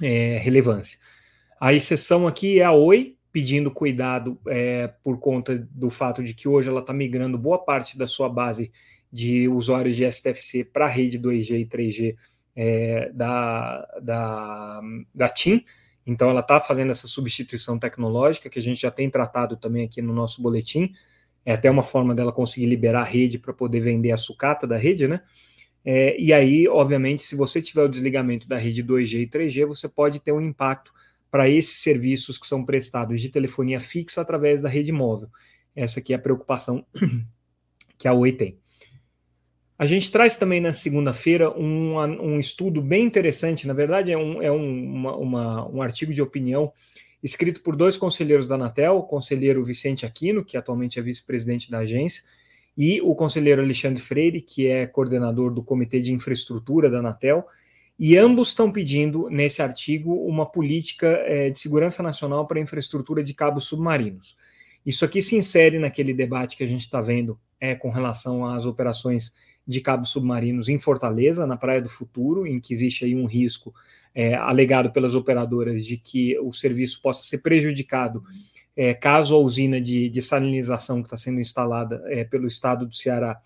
é, 0.00 0.38
relevância. 0.38 0.98
A 1.60 1.72
exceção 1.72 2.26
aqui 2.26 2.60
é 2.60 2.64
a 2.64 2.72
Oi, 2.72 3.16
pedindo 3.30 3.70
cuidado 3.70 4.38
é, 4.48 4.88
por 5.02 5.18
conta 5.18 5.56
do 5.70 5.88
fato 5.88 6.22
de 6.22 6.34
que 6.34 6.48
hoje 6.48 6.68
ela 6.68 6.80
está 6.80 6.92
migrando 6.92 7.38
boa 7.38 7.58
parte 7.58 7.96
da 7.96 8.06
sua 8.06 8.28
base 8.28 8.72
de 9.12 9.48
usuários 9.48 9.96
de 9.96 10.10
STFC 10.10 10.64
para 10.64 10.86
a 10.86 10.88
rede 10.88 11.18
2G 11.18 11.60
e 11.60 11.66
3G 11.66 12.16
é, 12.54 13.10
da, 13.12 13.86
da, 14.02 14.80
da 15.14 15.28
TIM, 15.28 15.64
Então, 16.06 16.30
ela 16.30 16.40
está 16.40 16.58
fazendo 16.60 16.90
essa 16.90 17.06
substituição 17.06 17.78
tecnológica, 17.78 18.50
que 18.50 18.58
a 18.58 18.62
gente 18.62 18.82
já 18.82 18.90
tem 18.90 19.08
tratado 19.08 19.56
também 19.56 19.84
aqui 19.84 20.02
no 20.02 20.12
nosso 20.12 20.42
boletim. 20.42 20.92
É 21.44 21.52
até 21.52 21.70
uma 21.70 21.82
forma 21.82 22.14
dela 22.14 22.32
conseguir 22.32 22.66
liberar 22.66 23.02
a 23.02 23.04
rede 23.04 23.38
para 23.38 23.52
poder 23.52 23.80
vender 23.80 24.12
a 24.12 24.16
sucata 24.16 24.66
da 24.66 24.76
rede, 24.76 25.06
né? 25.08 25.20
É, 25.84 26.18
e 26.20 26.32
aí, 26.32 26.68
obviamente, 26.68 27.22
se 27.22 27.34
você 27.34 27.60
tiver 27.60 27.82
o 27.82 27.88
desligamento 27.88 28.48
da 28.48 28.56
rede 28.56 28.84
2G 28.84 29.22
e 29.22 29.26
3G, 29.26 29.66
você 29.66 29.88
pode 29.88 30.20
ter 30.20 30.32
um 30.32 30.40
impacto 30.40 30.92
para 31.30 31.48
esses 31.48 31.78
serviços 31.78 32.38
que 32.38 32.46
são 32.46 32.64
prestados 32.64 33.20
de 33.20 33.28
telefonia 33.28 33.80
fixa 33.80 34.20
através 34.20 34.60
da 34.60 34.68
rede 34.68 34.92
móvel. 34.92 35.28
Essa 35.74 35.98
aqui 35.98 36.12
é 36.12 36.16
a 36.16 36.18
preocupação 36.18 36.86
que 37.98 38.06
a 38.06 38.12
Oi 38.12 38.32
tem. 38.32 38.61
A 39.78 39.86
gente 39.86 40.12
traz 40.12 40.36
também 40.36 40.60
na 40.60 40.72
segunda-feira 40.72 41.50
um, 41.50 41.98
um, 41.98 42.38
estudo 42.38 42.80
bem 42.80 43.04
interessante, 43.04 43.66
na 43.66 43.72
verdade 43.72 44.12
é, 44.12 44.16
um, 44.16 44.42
é 44.42 44.50
uma, 44.50 45.16
uma, 45.16 45.68
um 45.68 45.82
artigo 45.82 46.12
de 46.12 46.22
opinião 46.22 46.72
escrito 47.22 47.62
por 47.62 47.76
dois 47.76 47.96
conselheiros 47.96 48.46
da 48.46 48.56
Anatel, 48.56 48.98
o 48.98 49.02
conselheiro 49.02 49.64
Vicente 49.64 50.04
Aquino, 50.04 50.44
que 50.44 50.56
atualmente 50.56 50.98
é 50.98 51.02
vice-presidente 51.02 51.70
da 51.70 51.78
agência, 51.78 52.24
e 52.76 53.00
o 53.00 53.14
conselheiro 53.14 53.62
Alexandre 53.62 54.00
Freire, 54.00 54.40
que 54.40 54.66
é 54.66 54.86
coordenador 54.86 55.52
do 55.52 55.62
Comitê 55.62 56.00
de 56.00 56.12
Infraestrutura 56.12 56.90
da 56.90 56.98
Anatel, 56.98 57.46
e 57.98 58.16
ambos 58.16 58.48
estão 58.48 58.72
pedindo, 58.72 59.28
nesse 59.30 59.62
artigo, 59.62 60.14
uma 60.26 60.46
política 60.46 61.06
é, 61.06 61.50
de 61.50 61.60
segurança 61.60 62.02
nacional 62.02 62.46
para 62.46 62.58
a 62.58 62.62
infraestrutura 62.62 63.22
de 63.22 63.34
cabos 63.34 63.66
submarinos. 63.66 64.36
Isso 64.84 65.04
aqui 65.04 65.22
se 65.22 65.36
insere 65.36 65.78
naquele 65.78 66.12
debate 66.12 66.56
que 66.56 66.64
a 66.64 66.66
gente 66.66 66.82
está 66.82 67.00
vendo 67.00 67.38
é, 67.60 67.74
com 67.74 67.90
relação 67.90 68.44
às 68.44 68.66
operações 68.66 69.32
de 69.66 69.80
cabos 69.80 70.10
submarinos 70.10 70.68
em 70.68 70.78
Fortaleza, 70.78 71.46
na 71.46 71.56
Praia 71.56 71.80
do 71.80 71.88
Futuro, 71.88 72.46
em 72.46 72.58
que 72.58 72.74
existe 72.74 73.04
aí 73.04 73.14
um 73.14 73.26
risco 73.26 73.72
é, 74.14 74.34
alegado 74.34 74.92
pelas 74.92 75.14
operadoras 75.14 75.86
de 75.86 75.96
que 75.96 76.38
o 76.40 76.52
serviço 76.52 77.00
possa 77.00 77.22
ser 77.22 77.38
prejudicado 77.38 78.22
é, 78.76 78.94
caso 78.94 79.34
a 79.34 79.38
usina 79.38 79.80
de, 79.80 80.08
de 80.08 80.22
salinização 80.22 81.02
que 81.02 81.06
está 81.06 81.16
sendo 81.16 81.40
instalada 81.40 82.02
é, 82.06 82.24
pelo 82.24 82.46
estado 82.46 82.86
do 82.86 82.94
Ceará 82.94 83.40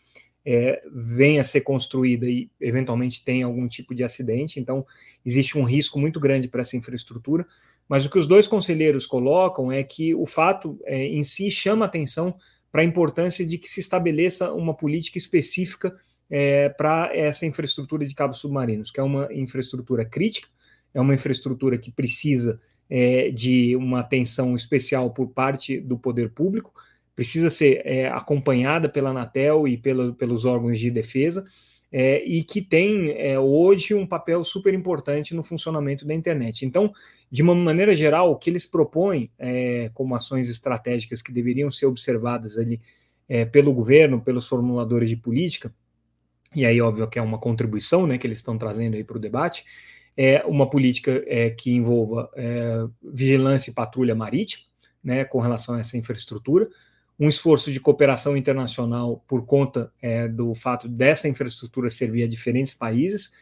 é, 0.44 0.80
venha 0.94 1.40
a 1.40 1.44
ser 1.44 1.62
construída 1.62 2.24
e 2.26 2.48
eventualmente 2.60 3.24
tenha 3.24 3.46
algum 3.46 3.66
tipo 3.66 3.92
de 3.92 4.04
acidente. 4.04 4.60
Então, 4.60 4.86
existe 5.24 5.58
um 5.58 5.64
risco 5.64 5.98
muito 5.98 6.20
grande 6.20 6.46
para 6.46 6.60
essa 6.60 6.76
infraestrutura. 6.76 7.44
Mas 7.88 8.04
o 8.04 8.10
que 8.10 8.18
os 8.18 8.26
dois 8.26 8.46
conselheiros 8.46 9.06
colocam 9.06 9.70
é 9.70 9.82
que 9.82 10.14
o 10.14 10.26
fato 10.26 10.78
é, 10.84 11.06
em 11.06 11.22
si 11.22 11.50
chama 11.50 11.84
atenção 11.84 12.36
para 12.70 12.82
a 12.82 12.84
importância 12.84 13.46
de 13.46 13.58
que 13.58 13.68
se 13.68 13.80
estabeleça 13.80 14.52
uma 14.52 14.74
política 14.74 15.18
específica 15.18 15.96
é, 16.28 16.68
para 16.68 17.10
essa 17.16 17.46
infraestrutura 17.46 18.04
de 18.04 18.14
cabos 18.14 18.38
submarinos, 18.38 18.90
que 18.90 19.00
é 19.00 19.02
uma 19.02 19.32
infraestrutura 19.32 20.04
crítica, 20.04 20.48
é 20.92 21.00
uma 21.00 21.14
infraestrutura 21.14 21.78
que 21.78 21.90
precisa 21.90 22.58
é, 22.90 23.30
de 23.30 23.76
uma 23.76 24.00
atenção 24.00 24.54
especial 24.54 25.10
por 25.10 25.28
parte 25.28 25.80
do 25.80 25.98
poder 25.98 26.30
público, 26.30 26.72
precisa 27.14 27.48
ser 27.48 27.82
é, 27.84 28.08
acompanhada 28.08 28.88
pela 28.88 29.10
Anatel 29.10 29.66
e 29.66 29.76
pela, 29.76 30.12
pelos 30.12 30.44
órgãos 30.44 30.78
de 30.78 30.90
defesa, 30.90 31.44
é, 31.90 32.22
e 32.24 32.42
que 32.42 32.60
tem 32.60 33.12
é, 33.12 33.38
hoje 33.38 33.94
um 33.94 34.06
papel 34.06 34.44
super 34.44 34.74
importante 34.74 35.34
no 35.34 35.42
funcionamento 35.42 36.06
da 36.06 36.12
internet. 36.12 36.66
Então, 36.66 36.92
de 37.30 37.42
uma 37.42 37.54
maneira 37.54 37.94
geral, 37.94 38.30
o 38.30 38.36
que 38.36 38.50
eles 38.50 38.66
propõem 38.66 39.30
é, 39.38 39.90
como 39.94 40.14
ações 40.14 40.48
estratégicas 40.48 41.20
que 41.20 41.32
deveriam 41.32 41.70
ser 41.70 41.86
observadas 41.86 42.56
ali 42.56 42.80
é, 43.28 43.44
pelo 43.44 43.74
governo, 43.74 44.20
pelos 44.20 44.46
formuladores 44.46 45.08
de 45.08 45.16
política, 45.16 45.74
e 46.54 46.64
aí, 46.64 46.80
óbvio 46.80 47.06
que 47.06 47.18
é 47.18 47.22
uma 47.22 47.38
contribuição 47.38 48.06
né, 48.06 48.16
que 48.16 48.26
eles 48.26 48.38
estão 48.38 48.56
trazendo 48.56 48.94
aí 48.94 49.04
para 49.04 49.18
o 49.18 49.20
debate, 49.20 49.64
é 50.16 50.42
uma 50.46 50.68
política 50.68 51.22
é, 51.26 51.50
que 51.50 51.70
envolva 51.70 52.30
é, 52.34 52.86
vigilância 53.02 53.70
e 53.70 53.74
patrulha 53.74 54.14
marítima, 54.14 54.64
né, 55.04 55.24
com 55.24 55.38
relação 55.38 55.74
a 55.74 55.80
essa 55.80 55.98
infraestrutura, 55.98 56.68
um 57.18 57.28
esforço 57.28 57.70
de 57.70 57.78
cooperação 57.80 58.36
internacional 58.36 59.22
por 59.28 59.44
conta 59.44 59.92
é, 60.00 60.28
do 60.28 60.54
fato 60.54 60.88
dessa 60.88 61.28
infraestrutura 61.28 61.90
servir 61.90 62.22
a 62.22 62.26
diferentes 62.26 62.72
países, 62.72 63.32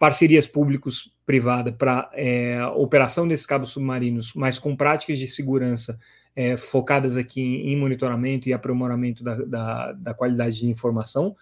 parcerias 0.00 0.46
públicos-privadas 0.46 1.74
para 1.76 2.10
é, 2.14 2.58
operação 2.74 3.28
desses 3.28 3.44
cabos 3.44 3.68
submarinos, 3.68 4.32
mas 4.34 4.58
com 4.58 4.74
práticas 4.74 5.18
de 5.18 5.28
segurança 5.28 6.00
é, 6.34 6.56
focadas 6.56 7.18
aqui 7.18 7.42
em, 7.42 7.74
em, 7.74 7.76
monitoramento 7.76 8.48
e 8.48 8.54
aprimoramento 8.54 9.22
da, 9.22 9.34
da, 9.34 9.92
da, 9.92 10.14
qualidade 10.14 10.60
de 10.60 10.66
informação, 10.66 11.36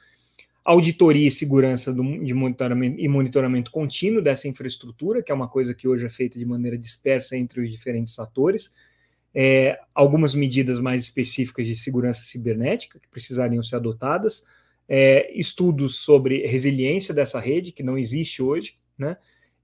auditoria 0.65 1.29
e 1.29 1.31
segurança 1.31 1.93
do, 1.93 2.03
de 2.25 2.35
monitoramento 2.35 2.99
e 2.99 3.07
monitoramento 3.07 3.71
contínuo 3.71 4.21
dessa 4.21 4.49
infraestrutura, 4.49 5.23
que 5.23 5.31
é 5.31 5.35
uma 5.37 5.47
coisa 5.47 5.73
que 5.73 5.87
hoje 5.87 6.07
é 6.07 6.09
feita 6.09 6.37
de 6.37 6.45
maneira 6.45 6.77
dispersa 6.77 7.37
entre 7.37 7.61
os 7.61 7.71
diferentes 7.71 8.19
atores, 8.19 8.75
é, 9.33 9.79
algumas 9.95 10.35
medidas 10.35 10.81
mais 10.81 11.05
específicas 11.05 11.65
de 11.65 11.77
segurança 11.77 12.25
cibernética 12.25 12.99
que 12.99 13.07
precisariam 13.07 13.63
ser 13.63 13.77
adotadas, 13.77 14.43
é, 14.89 15.31
estudos 15.39 16.01
sobre 16.01 16.47
resiliência 16.47 17.13
dessa 17.13 17.39
rede, 17.39 17.73
que 17.73 17.83
não 17.83 17.99
existe 17.99 18.43
hoje, 18.43 18.79
né? 18.97 19.17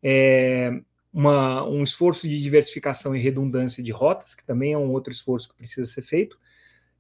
É, 0.03 0.71
uma, 1.13 1.67
um 1.67 1.83
esforço 1.83 2.29
de 2.29 2.43
diversificação 2.43 3.17
e 3.17 3.21
redundância 3.21 3.83
de 3.83 3.93
rotas, 3.93 4.35
que 4.35 4.45
também 4.45 4.73
é 4.73 4.79
um 4.79 4.91
outro 4.91 5.13
esforço 5.13 5.49
que 5.49 5.57
precisa 5.57 5.89
ser 5.89 6.03
feito, 6.03 6.37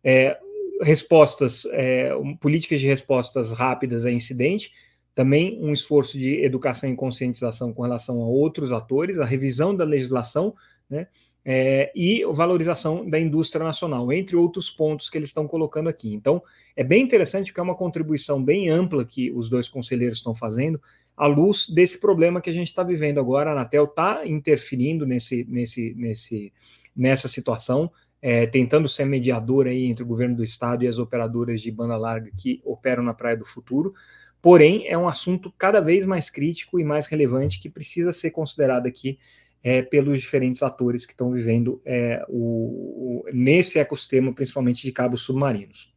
é, 0.02 0.38
respostas, 0.80 1.64
é, 1.72 2.10
políticas 2.40 2.80
de 2.80 2.86
respostas 2.86 3.50
rápidas 3.50 4.06
a 4.06 4.10
incidente, 4.10 4.72
também 5.14 5.58
um 5.60 5.72
esforço 5.72 6.18
de 6.18 6.42
educação 6.44 6.90
e 6.90 6.96
conscientização 6.96 7.72
com 7.72 7.82
relação 7.82 8.20
a 8.22 8.26
outros 8.26 8.72
atores, 8.72 9.18
a 9.18 9.24
revisão 9.24 9.74
da 9.74 9.84
legislação, 9.84 10.54
né? 10.88 11.08
É, 11.44 11.92
e 11.94 12.24
valorização 12.32 13.08
da 13.08 13.20
indústria 13.20 13.64
nacional, 13.64 14.10
entre 14.10 14.34
outros 14.34 14.70
pontos 14.70 15.10
que 15.10 15.18
eles 15.18 15.28
estão 15.28 15.46
colocando 15.46 15.88
aqui. 15.88 16.14
Então, 16.14 16.42
é 16.74 16.82
bem 16.82 17.02
interessante 17.02 17.48
porque 17.48 17.60
é 17.60 17.62
uma 17.62 17.74
contribuição 17.74 18.42
bem 18.42 18.70
ampla 18.70 19.04
que 19.04 19.30
os 19.30 19.50
dois 19.50 19.68
conselheiros 19.68 20.18
estão 20.18 20.34
fazendo, 20.34 20.80
à 21.16 21.26
luz 21.26 21.68
desse 21.68 22.00
problema 22.00 22.40
que 22.40 22.48
a 22.48 22.52
gente 22.52 22.68
está 22.68 22.82
vivendo 22.82 23.20
agora. 23.20 23.50
A 23.50 23.52
Anatel 23.52 23.84
está 23.84 24.26
interferindo 24.26 25.04
nesse, 25.06 25.44
nesse, 25.48 25.94
nesse, 25.94 26.52
nessa 26.96 27.28
situação, 27.28 27.92
é, 28.22 28.46
tentando 28.46 28.88
ser 28.88 29.04
mediadora 29.04 29.68
aí 29.68 29.84
entre 29.84 30.02
o 30.02 30.06
governo 30.06 30.36
do 30.36 30.42
estado 30.42 30.82
e 30.82 30.88
as 30.88 30.98
operadoras 30.98 31.60
de 31.60 31.70
banda 31.70 31.96
larga 31.96 32.30
que 32.38 32.60
operam 32.64 33.02
na 33.02 33.12
Praia 33.12 33.36
do 33.36 33.44
Futuro. 33.44 33.92
Porém, 34.40 34.86
é 34.88 34.96
um 34.96 35.08
assunto 35.08 35.52
cada 35.56 35.80
vez 35.80 36.04
mais 36.04 36.28
crítico 36.28 36.80
e 36.80 36.84
mais 36.84 37.06
relevante 37.06 37.60
que 37.60 37.68
precisa 37.68 38.12
ser 38.12 38.30
considerado 38.30 38.86
aqui 38.86 39.18
é, 39.64 39.80
pelos 39.80 40.20
diferentes 40.20 40.62
atores 40.62 41.06
que 41.06 41.12
estão 41.12 41.32
vivendo 41.32 41.80
é, 41.86 42.22
o, 42.28 43.24
o, 43.24 43.24
nesse 43.32 43.78
ecossistema, 43.78 44.30
principalmente 44.30 44.82
de 44.82 44.92
cabos 44.92 45.22
submarinos. 45.22 45.90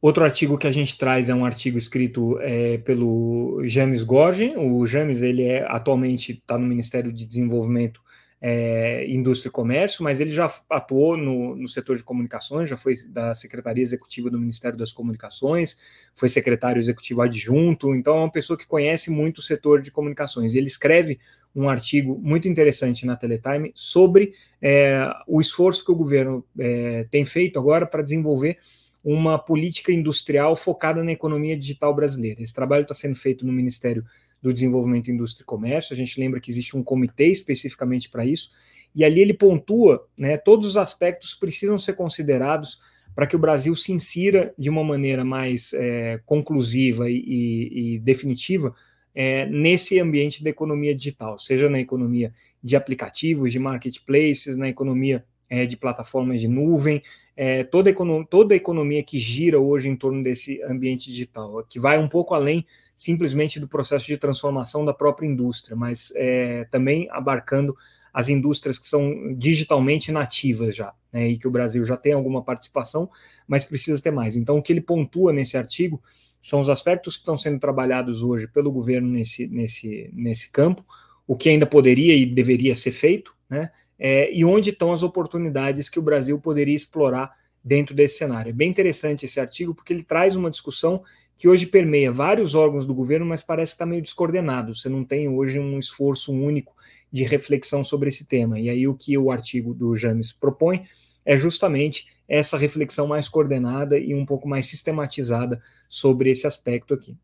Outro 0.00 0.22
artigo 0.22 0.56
que 0.56 0.68
a 0.68 0.70
gente 0.70 0.96
traz 0.96 1.28
é 1.28 1.34
um 1.34 1.44
artigo 1.44 1.76
escrito 1.76 2.38
é, 2.40 2.78
pelo 2.78 3.60
James 3.64 4.04
Gorgen. 4.04 4.56
O 4.56 4.86
James 4.86 5.22
ele 5.22 5.42
é 5.42 5.66
atualmente 5.68 6.30
está 6.30 6.56
no 6.56 6.68
Ministério 6.68 7.12
de 7.12 7.26
Desenvolvimento 7.26 8.00
é, 8.40 9.04
Indústria 9.08 9.48
e 9.48 9.52
Comércio, 9.52 10.04
mas 10.04 10.20
ele 10.20 10.30
já 10.30 10.46
atuou 10.70 11.16
no, 11.16 11.56
no, 11.56 11.68
setor 11.68 11.96
de 11.96 12.04
comunicações, 12.04 12.70
já 12.70 12.76
foi 12.76 12.94
da 13.08 13.34
Secretaria 13.34 13.82
Executiva 13.82 14.30
do 14.30 14.38
Ministério 14.38 14.78
das 14.78 14.92
Comunicações, 14.92 15.78
foi 16.14 16.28
secretário 16.28 16.78
executivo 16.80 17.22
adjunto, 17.22 17.94
então 17.94 18.16
é 18.16 18.20
uma 18.20 18.30
pessoa 18.30 18.56
que 18.56 18.66
conhece 18.66 19.10
muito 19.10 19.38
o 19.38 19.42
setor 19.42 19.82
de 19.82 19.90
comunicações. 19.90 20.54
Ele 20.54 20.68
escreve 20.68 21.18
um 21.54 21.68
artigo 21.68 22.18
muito 22.22 22.48
interessante 22.48 23.04
na 23.04 23.16
Teletime 23.16 23.72
sobre 23.74 24.32
é, 24.62 25.10
o 25.26 25.40
esforço 25.40 25.84
que 25.84 25.90
o 25.90 25.96
governo 25.96 26.44
é, 26.58 27.06
tem 27.10 27.24
feito 27.24 27.58
agora 27.58 27.86
para 27.86 28.02
desenvolver 28.02 28.58
uma 29.02 29.38
política 29.38 29.92
industrial 29.92 30.54
focada 30.54 31.02
na 31.02 31.12
economia 31.12 31.56
digital 31.56 31.94
brasileira. 31.94 32.42
Esse 32.42 32.54
trabalho 32.54 32.82
está 32.82 32.94
sendo 32.94 33.14
feito 33.14 33.46
no 33.46 33.52
Ministério 33.52 34.04
do 34.40 34.52
Desenvolvimento, 34.52 35.10
Indústria 35.10 35.42
e 35.42 35.46
Comércio. 35.46 35.94
A 35.94 35.96
gente 35.96 36.18
lembra 36.20 36.40
que 36.40 36.50
existe 36.50 36.76
um 36.76 36.82
comitê 36.82 37.26
especificamente 37.26 38.08
para 38.08 38.24
isso, 38.24 38.50
e 38.94 39.04
ali 39.04 39.20
ele 39.20 39.34
pontua, 39.34 40.06
né, 40.16 40.36
todos 40.36 40.66
os 40.66 40.76
aspectos 40.76 41.34
precisam 41.34 41.78
ser 41.78 41.94
considerados 41.94 42.80
para 43.14 43.26
que 43.26 43.36
o 43.36 43.38
Brasil 43.38 43.74
se 43.74 43.92
insira 43.92 44.54
de 44.56 44.70
uma 44.70 44.84
maneira 44.84 45.24
mais 45.24 45.72
é, 45.74 46.20
conclusiva 46.24 47.10
e, 47.10 47.16
e, 47.16 47.94
e 47.94 47.98
definitiva 47.98 48.74
é, 49.14 49.46
nesse 49.46 49.98
ambiente 49.98 50.44
da 50.44 50.50
economia 50.50 50.94
digital, 50.94 51.38
seja 51.38 51.68
na 51.68 51.80
economia 51.80 52.32
de 52.62 52.76
aplicativos, 52.76 53.50
de 53.50 53.58
marketplaces, 53.58 54.56
na 54.56 54.68
economia 54.68 55.24
é, 55.50 55.66
de 55.66 55.76
plataformas 55.76 56.40
de 56.40 56.46
nuvem, 56.46 57.02
é, 57.36 57.64
toda, 57.64 57.90
a 57.90 58.24
toda 58.30 58.54
economia 58.54 59.02
que 59.02 59.18
gira 59.18 59.58
hoje 59.58 59.88
em 59.88 59.96
torno 59.96 60.22
desse 60.22 60.62
ambiente 60.62 61.10
digital, 61.10 61.64
que 61.68 61.80
vai 61.80 61.98
um 61.98 62.08
pouco 62.08 62.34
além 62.34 62.64
simplesmente 62.98 63.60
do 63.60 63.68
processo 63.68 64.06
de 64.06 64.18
transformação 64.18 64.84
da 64.84 64.92
própria 64.92 65.24
indústria, 65.24 65.76
mas 65.76 66.12
é, 66.16 66.64
também 66.64 67.08
abarcando 67.12 67.76
as 68.12 68.28
indústrias 68.28 68.76
que 68.76 68.88
são 68.88 69.32
digitalmente 69.36 70.10
nativas 70.10 70.74
já, 70.74 70.92
né, 71.12 71.28
e 71.28 71.38
que 71.38 71.46
o 71.46 71.50
Brasil 71.50 71.84
já 71.84 71.96
tem 71.96 72.12
alguma 72.12 72.42
participação, 72.42 73.08
mas 73.46 73.64
precisa 73.64 74.02
ter 74.02 74.10
mais. 74.10 74.34
Então, 74.34 74.58
o 74.58 74.62
que 74.62 74.72
ele 74.72 74.80
pontua 74.80 75.32
nesse 75.32 75.56
artigo 75.56 76.02
são 76.40 76.60
os 76.60 76.68
aspectos 76.68 77.14
que 77.14 77.20
estão 77.20 77.38
sendo 77.38 77.60
trabalhados 77.60 78.20
hoje 78.20 78.48
pelo 78.48 78.72
governo 78.72 79.08
nesse, 79.08 79.46
nesse, 79.46 80.10
nesse 80.12 80.50
campo. 80.50 80.84
o 81.24 81.36
que 81.36 81.48
ainda 81.48 81.66
poderia 81.66 82.16
e 82.16 82.26
deveria 82.26 82.74
ser 82.74 82.90
feito, 82.90 83.32
né? 83.48 83.70
É, 83.96 84.32
e 84.32 84.44
onde 84.44 84.70
estão 84.70 84.92
as 84.92 85.02
oportunidades 85.02 85.88
que 85.88 85.98
o 85.98 86.02
Brasil 86.02 86.38
poderia 86.40 86.74
explorar 86.74 87.32
dentro 87.62 87.94
desse 87.94 88.18
cenário. 88.18 88.50
É 88.50 88.52
bem 88.52 88.70
interessante 88.70 89.26
esse 89.26 89.38
artigo 89.38 89.74
porque 89.74 89.92
ele 89.92 90.02
traz 90.02 90.34
uma 90.34 90.50
discussão 90.50 91.02
que 91.38 91.48
hoje 91.48 91.66
permeia 91.66 92.10
vários 92.10 92.56
órgãos 92.56 92.84
do 92.84 92.92
governo, 92.92 93.24
mas 93.24 93.44
parece 93.44 93.72
que 93.72 93.76
está 93.76 93.86
meio 93.86 94.02
descoordenado. 94.02 94.74
Você 94.74 94.88
não 94.88 95.04
tem 95.04 95.28
hoje 95.28 95.60
um 95.60 95.78
esforço 95.78 96.32
único 96.32 96.74
de 97.12 97.22
reflexão 97.22 97.84
sobre 97.84 98.08
esse 98.08 98.26
tema. 98.26 98.58
E 98.58 98.68
aí 98.68 98.88
o 98.88 98.94
que 98.94 99.16
o 99.16 99.30
artigo 99.30 99.72
do 99.72 99.96
James 99.96 100.32
propõe 100.32 100.82
é 101.24 101.36
justamente 101.36 102.08
essa 102.26 102.58
reflexão 102.58 103.06
mais 103.06 103.28
coordenada 103.28 103.96
e 103.96 104.14
um 104.14 104.26
pouco 104.26 104.48
mais 104.48 104.66
sistematizada 104.66 105.62
sobre 105.88 106.28
esse 106.28 106.46
aspecto 106.46 106.92
aqui. 106.92 107.16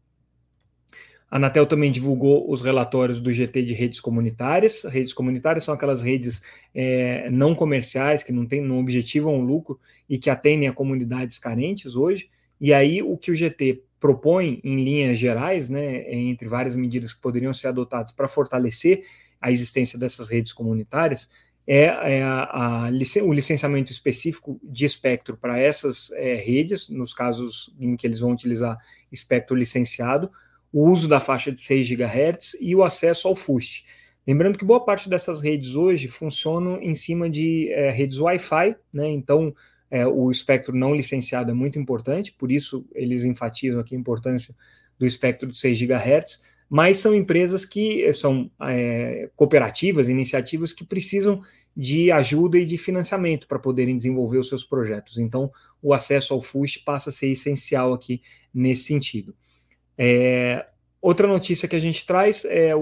A 1.29 1.37
Anatel 1.37 1.67
também 1.67 1.91
divulgou 1.91 2.49
os 2.49 2.63
relatórios 2.63 3.21
do 3.21 3.33
GT 3.33 3.65
de 3.65 3.75
redes 3.75 4.01
comunitárias. 4.01 4.85
Redes 4.85 5.13
comunitárias 5.13 5.65
são 5.65 5.75
aquelas 5.75 6.01
redes 6.01 6.41
é, 6.73 7.29
não 7.31 7.53
comerciais 7.53 8.23
que 8.23 8.31
não, 8.31 8.47
tem, 8.47 8.61
não 8.61 8.79
objetivam 8.79 9.41
o 9.41 9.45
lucro 9.45 9.81
e 10.09 10.17
que 10.17 10.31
atendem 10.31 10.69
a 10.69 10.73
comunidades 10.73 11.37
carentes 11.37 11.97
hoje. 11.97 12.31
E 12.61 12.73
aí 12.73 13.03
o 13.03 13.17
que 13.17 13.33
o 13.33 13.35
GT 13.35 13.83
propõe 14.05 14.61
em 14.63 14.85
linhas 14.85 15.19
gerais, 15.19 15.71
né, 15.71 16.13
entre 16.13 16.47
várias 16.47 16.77
medidas 16.77 17.15
que 17.15 17.23
poderiam 17.23 17.55
ser 17.55 17.69
adotadas 17.69 18.13
para 18.13 18.29
fortalecer 18.29 19.03
a 19.41 19.51
existência 19.51 19.99
dessas 19.99 20.29
redes 20.29 20.53
comunitárias, 20.53 21.31
é, 21.67 21.85
é 21.85 22.23
a, 22.23 22.87
a, 22.87 22.91
o 23.23 23.33
licenciamento 23.33 23.91
específico 23.91 24.61
de 24.63 24.85
espectro 24.85 25.39
para 25.39 25.59
essas 25.59 26.11
é, 26.11 26.35
redes, 26.35 26.91
nos 26.91 27.15
casos 27.15 27.75
em 27.81 27.97
que 27.97 28.07
eles 28.07 28.21
vão 28.21 28.33
utilizar 28.33 28.77
espectro 29.11 29.57
licenciado, 29.57 30.31
o 30.71 30.87
uso 30.91 31.09
da 31.09 31.19
faixa 31.19 31.51
de 31.51 31.63
6 31.63 31.89
GHz 31.89 32.59
e 32.61 32.77
o 32.77 32.85
acesso 32.85 33.27
ao 33.27 33.35
FUST. 33.35 33.87
Lembrando 34.27 34.59
que 34.59 34.67
boa 34.67 34.85
parte 34.85 35.09
dessas 35.09 35.41
redes 35.41 35.75
hoje 35.75 36.09
funcionam 36.09 36.79
em 36.83 36.95
cima 36.95 37.31
de 37.31 37.73
é, 37.73 37.91
redes 37.91 38.19
Wi-Fi, 38.19 38.77
né? 38.93 39.09
Então 39.09 39.55
é, 39.95 40.05
o 40.05 40.29
espectro 40.29 40.75
não 40.75 40.93
licenciado 40.93 41.53
é 41.53 41.55
muito 41.55 41.79
importante, 41.79 42.33
por 42.33 42.51
isso 42.51 42.85
eles 42.97 43.25
enfatizam 43.25 43.79
aqui 43.79 43.95
a 43.95 43.99
importância 43.99 44.53
do 44.99 45.07
espectro 45.07 45.49
de 45.49 45.57
6 45.57 45.83
GHz, 45.83 46.43
mas 46.69 46.99
são 46.99 47.15
empresas 47.15 47.65
que 47.65 48.13
são 48.13 48.51
é, 48.63 49.31
cooperativas, 49.37 50.09
iniciativas 50.09 50.73
que 50.73 50.85
precisam 50.85 51.43
de 51.77 52.11
ajuda 52.11 52.59
e 52.59 52.67
de 52.67 52.77
financiamento 52.77 53.47
para 53.47 53.61
poderem 53.61 53.97
desenvolver 53.97 54.39
os 54.39 54.49
seus 54.49 54.65
projetos. 54.65 55.17
Então, 55.17 55.49
o 55.81 55.95
acesso 55.95 56.35
ao 56.35 56.43
FUST 56.43 56.83
passa 56.85 57.11
a 57.11 57.13
ser 57.13 57.29
essencial 57.29 57.93
aqui 57.93 58.21
nesse 58.53 58.85
sentido. 58.85 59.33
É, 59.97 60.67
outra 61.01 61.29
notícia 61.29 61.69
que 61.69 61.77
a 61.77 61.81
gente 61.81 62.05
traz 62.05 62.45
é 62.45 62.75
o, 62.75 62.81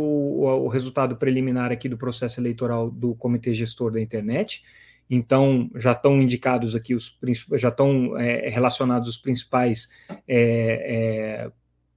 o, 0.65 0.69
resultado 0.69 1.17
preliminar 1.17 1.71
aqui 1.71 1.91
do 1.91 1.99
processo 1.99 2.41
eleitoral 2.41 2.91
do 2.91 3.15
Comitê 3.15 3.53
Gestor 3.53 3.93
da 3.93 4.01
Internet. 4.01 4.63
Então, 5.15 5.71
já 5.77 5.93
estão 5.93 6.23
indicados 6.23 6.75
aqui 6.75 6.95
os 6.95 7.19
já 7.59 7.69
estão 7.69 8.17
é, 8.17 8.49
relacionados 8.49 9.11
os 9.11 9.19
principais 9.19 9.91
é, 10.27 11.45
é, 11.47 11.51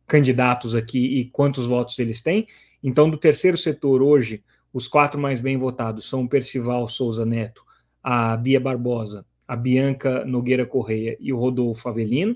candidatos 0.05 0.75
aqui 0.75 1.22
e 1.22 1.29
quantos 1.29 1.65
votos 1.65 1.98
eles 1.98 2.22
têm. 2.22 2.45
Então, 2.84 3.10
do 3.10 3.17
terceiro 3.17 3.57
setor 3.57 4.01
hoje, 4.01 4.43
os 4.74 4.89
quatro 4.89 5.17
mais 5.17 5.39
bem 5.39 5.57
votados 5.57 6.10
são 6.10 6.24
o 6.24 6.27
Percival 6.27 6.89
Souza 6.89 7.25
Neto, 7.25 7.63
a 8.03 8.36
Bia 8.36 8.60
Barbosa, 8.60 9.25
a 9.48 9.55
Bianca 9.55 10.25
Nogueira 10.25 10.65
Correia 10.65 11.15
e 11.17 11.31
o 11.31 11.38
Rodolfo 11.38 11.88
Avelino 11.88 12.36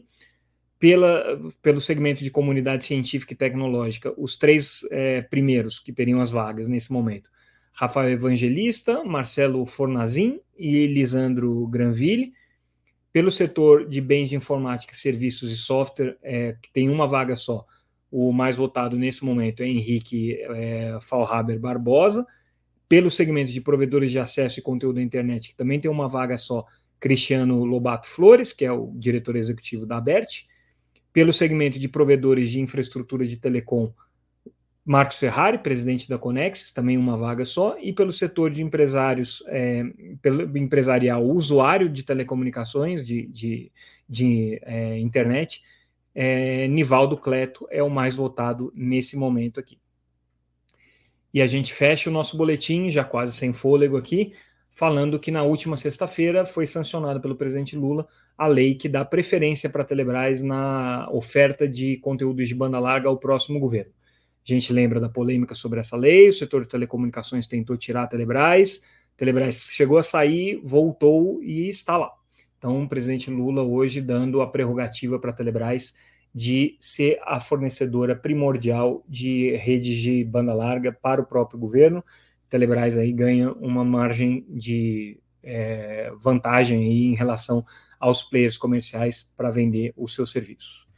pela, 0.80 1.38
pelo 1.62 1.82
segmento 1.82 2.24
de 2.24 2.32
comunidade 2.32 2.86
científica 2.86 3.34
e 3.34 3.36
tecnológica, 3.36 4.14
os 4.16 4.38
três 4.38 4.88
é, 4.92 5.22
primeiros 5.24 5.78
que 5.78 5.92
teriam 5.92 6.22
as 6.22 6.32
vagas 6.32 6.70
nesse 6.70 6.94
momento. 6.94 7.30
Rafael 7.74 8.12
Evangelista, 8.12 9.04
Marcelo 9.04 9.66
Fornazin 9.66 10.40
e 10.58 10.88
Lisandro 10.88 11.68
Granville. 11.68 12.34
Pelo 13.12 13.32
setor 13.32 13.88
de 13.88 14.00
bens 14.02 14.30
de 14.30 14.36
informática, 14.36 14.94
serviços 14.94 15.52
e 15.52 15.58
software, 15.58 16.18
é, 16.22 16.56
que 16.62 16.72
tem 16.72 16.90
uma 16.90 17.08
vaga 17.08 17.36
só, 17.36 17.66
o 18.12 18.32
mais 18.32 18.56
votado 18.56 18.98
nesse 18.98 19.24
momento 19.26 19.64
é 19.64 19.68
Henrique 19.68 20.36
é, 20.42 20.98
Falhaber 21.02 21.60
Barbosa. 21.60 22.26
Pelo 22.88 23.10
segmento 23.10 23.52
de 23.52 23.62
provedores 23.62 24.12
de 24.12 24.20
acesso 24.20 24.60
e 24.60 24.64
conteúdo 24.64 25.00
à 25.00 25.02
internet, 25.02 25.50
que 25.50 25.56
também 25.56 25.80
tem 25.80 25.90
uma 25.90 26.08
vaga 26.08 26.38
só, 26.38 26.66
Cristiano 27.00 27.64
Lobato 27.64 28.08
Flores, 28.08 28.52
que 28.52 28.66
é 28.66 28.72
o 28.72 28.92
diretor 28.96 29.36
executivo 29.36 29.86
da 29.86 29.98
ABERT 29.98 30.48
pelo 31.12 31.34
segmento 31.34 31.80
de 31.80 31.88
provedores 31.88 32.52
de 32.52 32.60
infraestrutura 32.60 33.26
de 33.26 33.36
telecom, 33.36 33.92
Marcos 34.86 35.18
Ferrari, 35.18 35.58
presidente 35.60 36.10
da 36.10 36.18
Conexis, 36.18 36.72
também 36.72 36.98
uma 36.98 37.16
vaga 37.16 37.46
só, 37.46 37.78
e 37.80 37.94
pelo 37.94 38.12
setor 38.12 38.50
de 38.50 38.64
empresários, 38.64 39.44
é, 39.48 39.84
pelo 40.22 40.58
empresarial 40.58 41.24
usuário 41.24 41.90
de 41.90 42.04
telecomunicações, 42.04 43.06
de, 43.06 43.28
de, 43.28 43.72
de 44.08 44.60
é, 44.64 44.98
internet, 45.00 45.62
é, 46.16 46.68
Nivaldo 46.68 47.18
Cleto 47.18 47.68
é 47.70 47.84
o 47.84 47.90
mais 47.90 48.16
votado 48.16 48.72
nesse 48.76 49.16
momento 49.16 49.60
aqui. 49.60 49.78
E 51.34 51.42
a 51.42 51.48
gente 51.48 51.74
fecha 51.74 52.10
o 52.10 52.14
nosso 52.14 52.36
boletim, 52.36 52.90
já 52.90 53.04
quase 53.04 53.34
sem 53.34 53.54
fôlego 53.54 53.96
aqui, 53.96 54.34
falando 54.72 55.20
que 55.20 55.30
na 55.30 55.44
última 55.44 55.78
sexta-feira 55.78 56.46
foi 56.46 56.66
sancionada 56.66 57.20
pelo 57.20 57.36
presidente 57.36 57.76
Lula 57.76 58.08
a 58.38 58.48
lei 58.48 58.74
que 58.74 58.88
dá 58.88 59.04
preferência 59.04 59.70
para 59.70 59.84
a 59.84 59.86
Telebrás 59.86 60.42
na 60.42 61.10
oferta 61.12 61.68
de 61.68 61.98
conteúdos 61.98 62.48
de 62.48 62.56
banda 62.56 62.80
larga 62.80 63.10
ao 63.10 63.18
próximo 63.18 63.60
governo. 63.60 63.92
A 64.48 64.52
gente 64.54 64.72
lembra 64.74 65.00
da 65.00 65.10
polêmica 65.10 65.54
sobre 65.54 65.80
essa 65.80 65.96
lei, 65.96 66.30
o 66.30 66.34
setor 66.34 66.64
de 66.64 66.70
telecomunicações 66.70 67.48
tentou 67.48 67.78
tirar 67.78 68.04
a 68.04 68.08
Telebrás, 68.08 68.88
Telebrás 69.16 69.70
chegou 69.72 69.98
a 69.98 70.04
sair, 70.04 70.60
voltou 70.64 71.44
e 71.44 71.70
está 71.70 71.98
lá. 71.98 72.10
Então, 72.58 72.84
o 72.84 72.90
presidente 72.90 73.30
Lula 73.30 73.64
hoje 73.64 74.02
dando 74.02 74.42
a 74.42 74.48
prerrogativa 74.48 75.20
para 75.20 75.32
a 75.32 75.34
Telebrás 75.34 75.94
de 76.34 76.78
ser 76.80 77.20
a 77.24 77.40
fornecedora 77.40 78.16
primordial 78.16 79.04
de 79.08 79.56
redes 79.58 79.98
de 79.98 80.24
banda 80.24 80.54
larga 80.54 80.92
para 80.92 81.22
o 81.22 81.26
próprio 81.26 81.60
governo. 81.60 82.04
Telebrás 82.50 82.98
aí 82.98 83.12
ganha 83.12 83.52
uma 83.54 83.84
margem 83.84 84.46
de 84.50 85.20
é, 85.44 86.12
vantagem 86.20 86.84
aí 86.84 87.06
em 87.06 87.16
relação 87.16 87.66
aos 88.00 88.24
players 88.24 88.58
comerciais 88.58 89.34
para 89.36 89.52
vender 89.52 89.94
os 89.96 90.14
seus 90.14 90.32
serviços. 90.32 90.89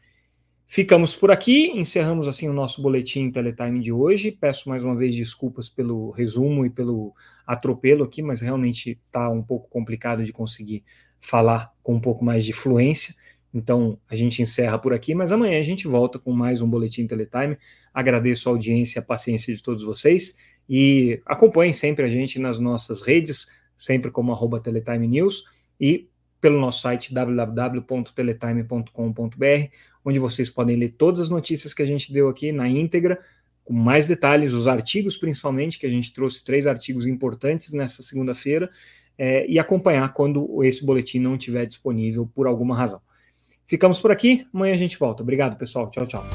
Ficamos 0.74 1.14
por 1.14 1.32
aqui, 1.32 1.70
encerramos 1.78 2.30
assim 2.30 2.48
o 2.48 2.54
nosso 2.54 2.82
boletim 2.82 3.30
Teletime 3.30 3.82
de 3.82 3.92
hoje. 3.92 4.32
Peço 4.32 4.70
mais 4.70 4.86
uma 4.86 4.96
vez 4.96 5.14
desculpas 5.14 5.68
pelo 5.68 6.12
resumo 6.12 6.66
e 6.66 6.70
pelo 6.70 7.14
atropelo 7.46 8.06
aqui, 8.06 8.22
mas 8.22 8.40
realmente 8.40 8.98
está 9.06 9.30
um 9.30 9.44
pouco 9.44 9.68
complicado 9.68 10.24
de 10.24 10.32
conseguir 10.32 10.86
falar 11.20 11.74
com 11.84 11.96
um 11.96 12.00
pouco 12.00 12.24
mais 12.24 12.46
de 12.46 12.54
fluência. 12.54 13.14
Então 13.54 14.00
a 14.10 14.16
gente 14.16 14.42
encerra 14.42 14.80
por 14.80 14.94
aqui, 14.94 15.14
mas 15.14 15.34
amanhã 15.34 15.60
a 15.60 15.64
gente 15.64 15.90
volta 15.90 16.18
com 16.18 16.32
mais 16.32 16.62
um 16.62 16.70
boletim 16.70 17.06
Teletime. 17.06 17.58
Agradeço 17.94 18.48
a 18.48 18.54
audiência 18.54 19.02
a 19.02 19.04
paciência 19.04 19.54
de 19.54 19.62
todos 19.62 19.84
vocês 19.84 20.38
e 20.70 21.22
acompanhem 21.26 21.74
sempre 21.74 22.06
a 22.06 22.08
gente 22.08 22.40
nas 22.40 22.60
nossas 22.60 23.02
redes, 23.02 23.52
sempre 23.78 24.10
como 24.10 24.32
arroba 24.32 24.62
Teletime 24.62 25.06
News 25.06 25.44
e 25.78 26.10
pelo 26.42 26.60
nosso 26.60 26.82
site 26.82 27.14
www.teletime.com.br, 27.14 29.70
onde 30.04 30.20
vocês 30.20 30.50
podem 30.50 30.76
ler 30.76 30.96
todas 30.98 31.22
as 31.22 31.30
notícias 31.30 31.74
que 31.74 31.82
a 31.82 31.86
gente 31.86 32.12
deu 32.12 32.30
aqui 32.30 32.52
na 32.52 32.68
íntegra, 32.68 33.20
com 33.64 33.74
mais 33.74 34.06
detalhes, 34.06 34.54
os 34.54 34.68
artigos 34.68 35.18
principalmente, 35.18 35.80
que 35.80 35.86
a 35.86 35.90
gente 35.90 36.14
trouxe 36.14 36.44
três 36.44 36.66
artigos 36.68 37.06
importantes 37.06 37.74
nessa 37.74 38.02
segunda-feira, 38.02 38.70
é, 39.18 39.46
e 39.48 39.60
acompanhar 39.60 40.12
quando 40.14 40.64
esse 40.64 40.86
boletim 40.86 41.20
não 41.20 41.36
estiver 41.36 41.66
disponível 41.66 42.30
por 42.34 42.48
alguma 42.48 42.76
razão. 42.76 43.02
Ficamos 43.66 44.00
por 44.00 44.12
aqui, 44.12 44.46
amanhã 44.54 44.74
a 44.74 44.78
gente 44.78 44.98
volta. 44.98 45.24
Obrigado, 45.24 45.58
pessoal. 45.58 45.90
Tchau, 45.90 46.08
tchau. 46.08 46.26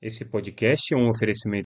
Esse 0.00 0.24
podcast 0.24 0.94
é 0.94 0.96
um 0.96 1.08
oferecimento 1.08 1.56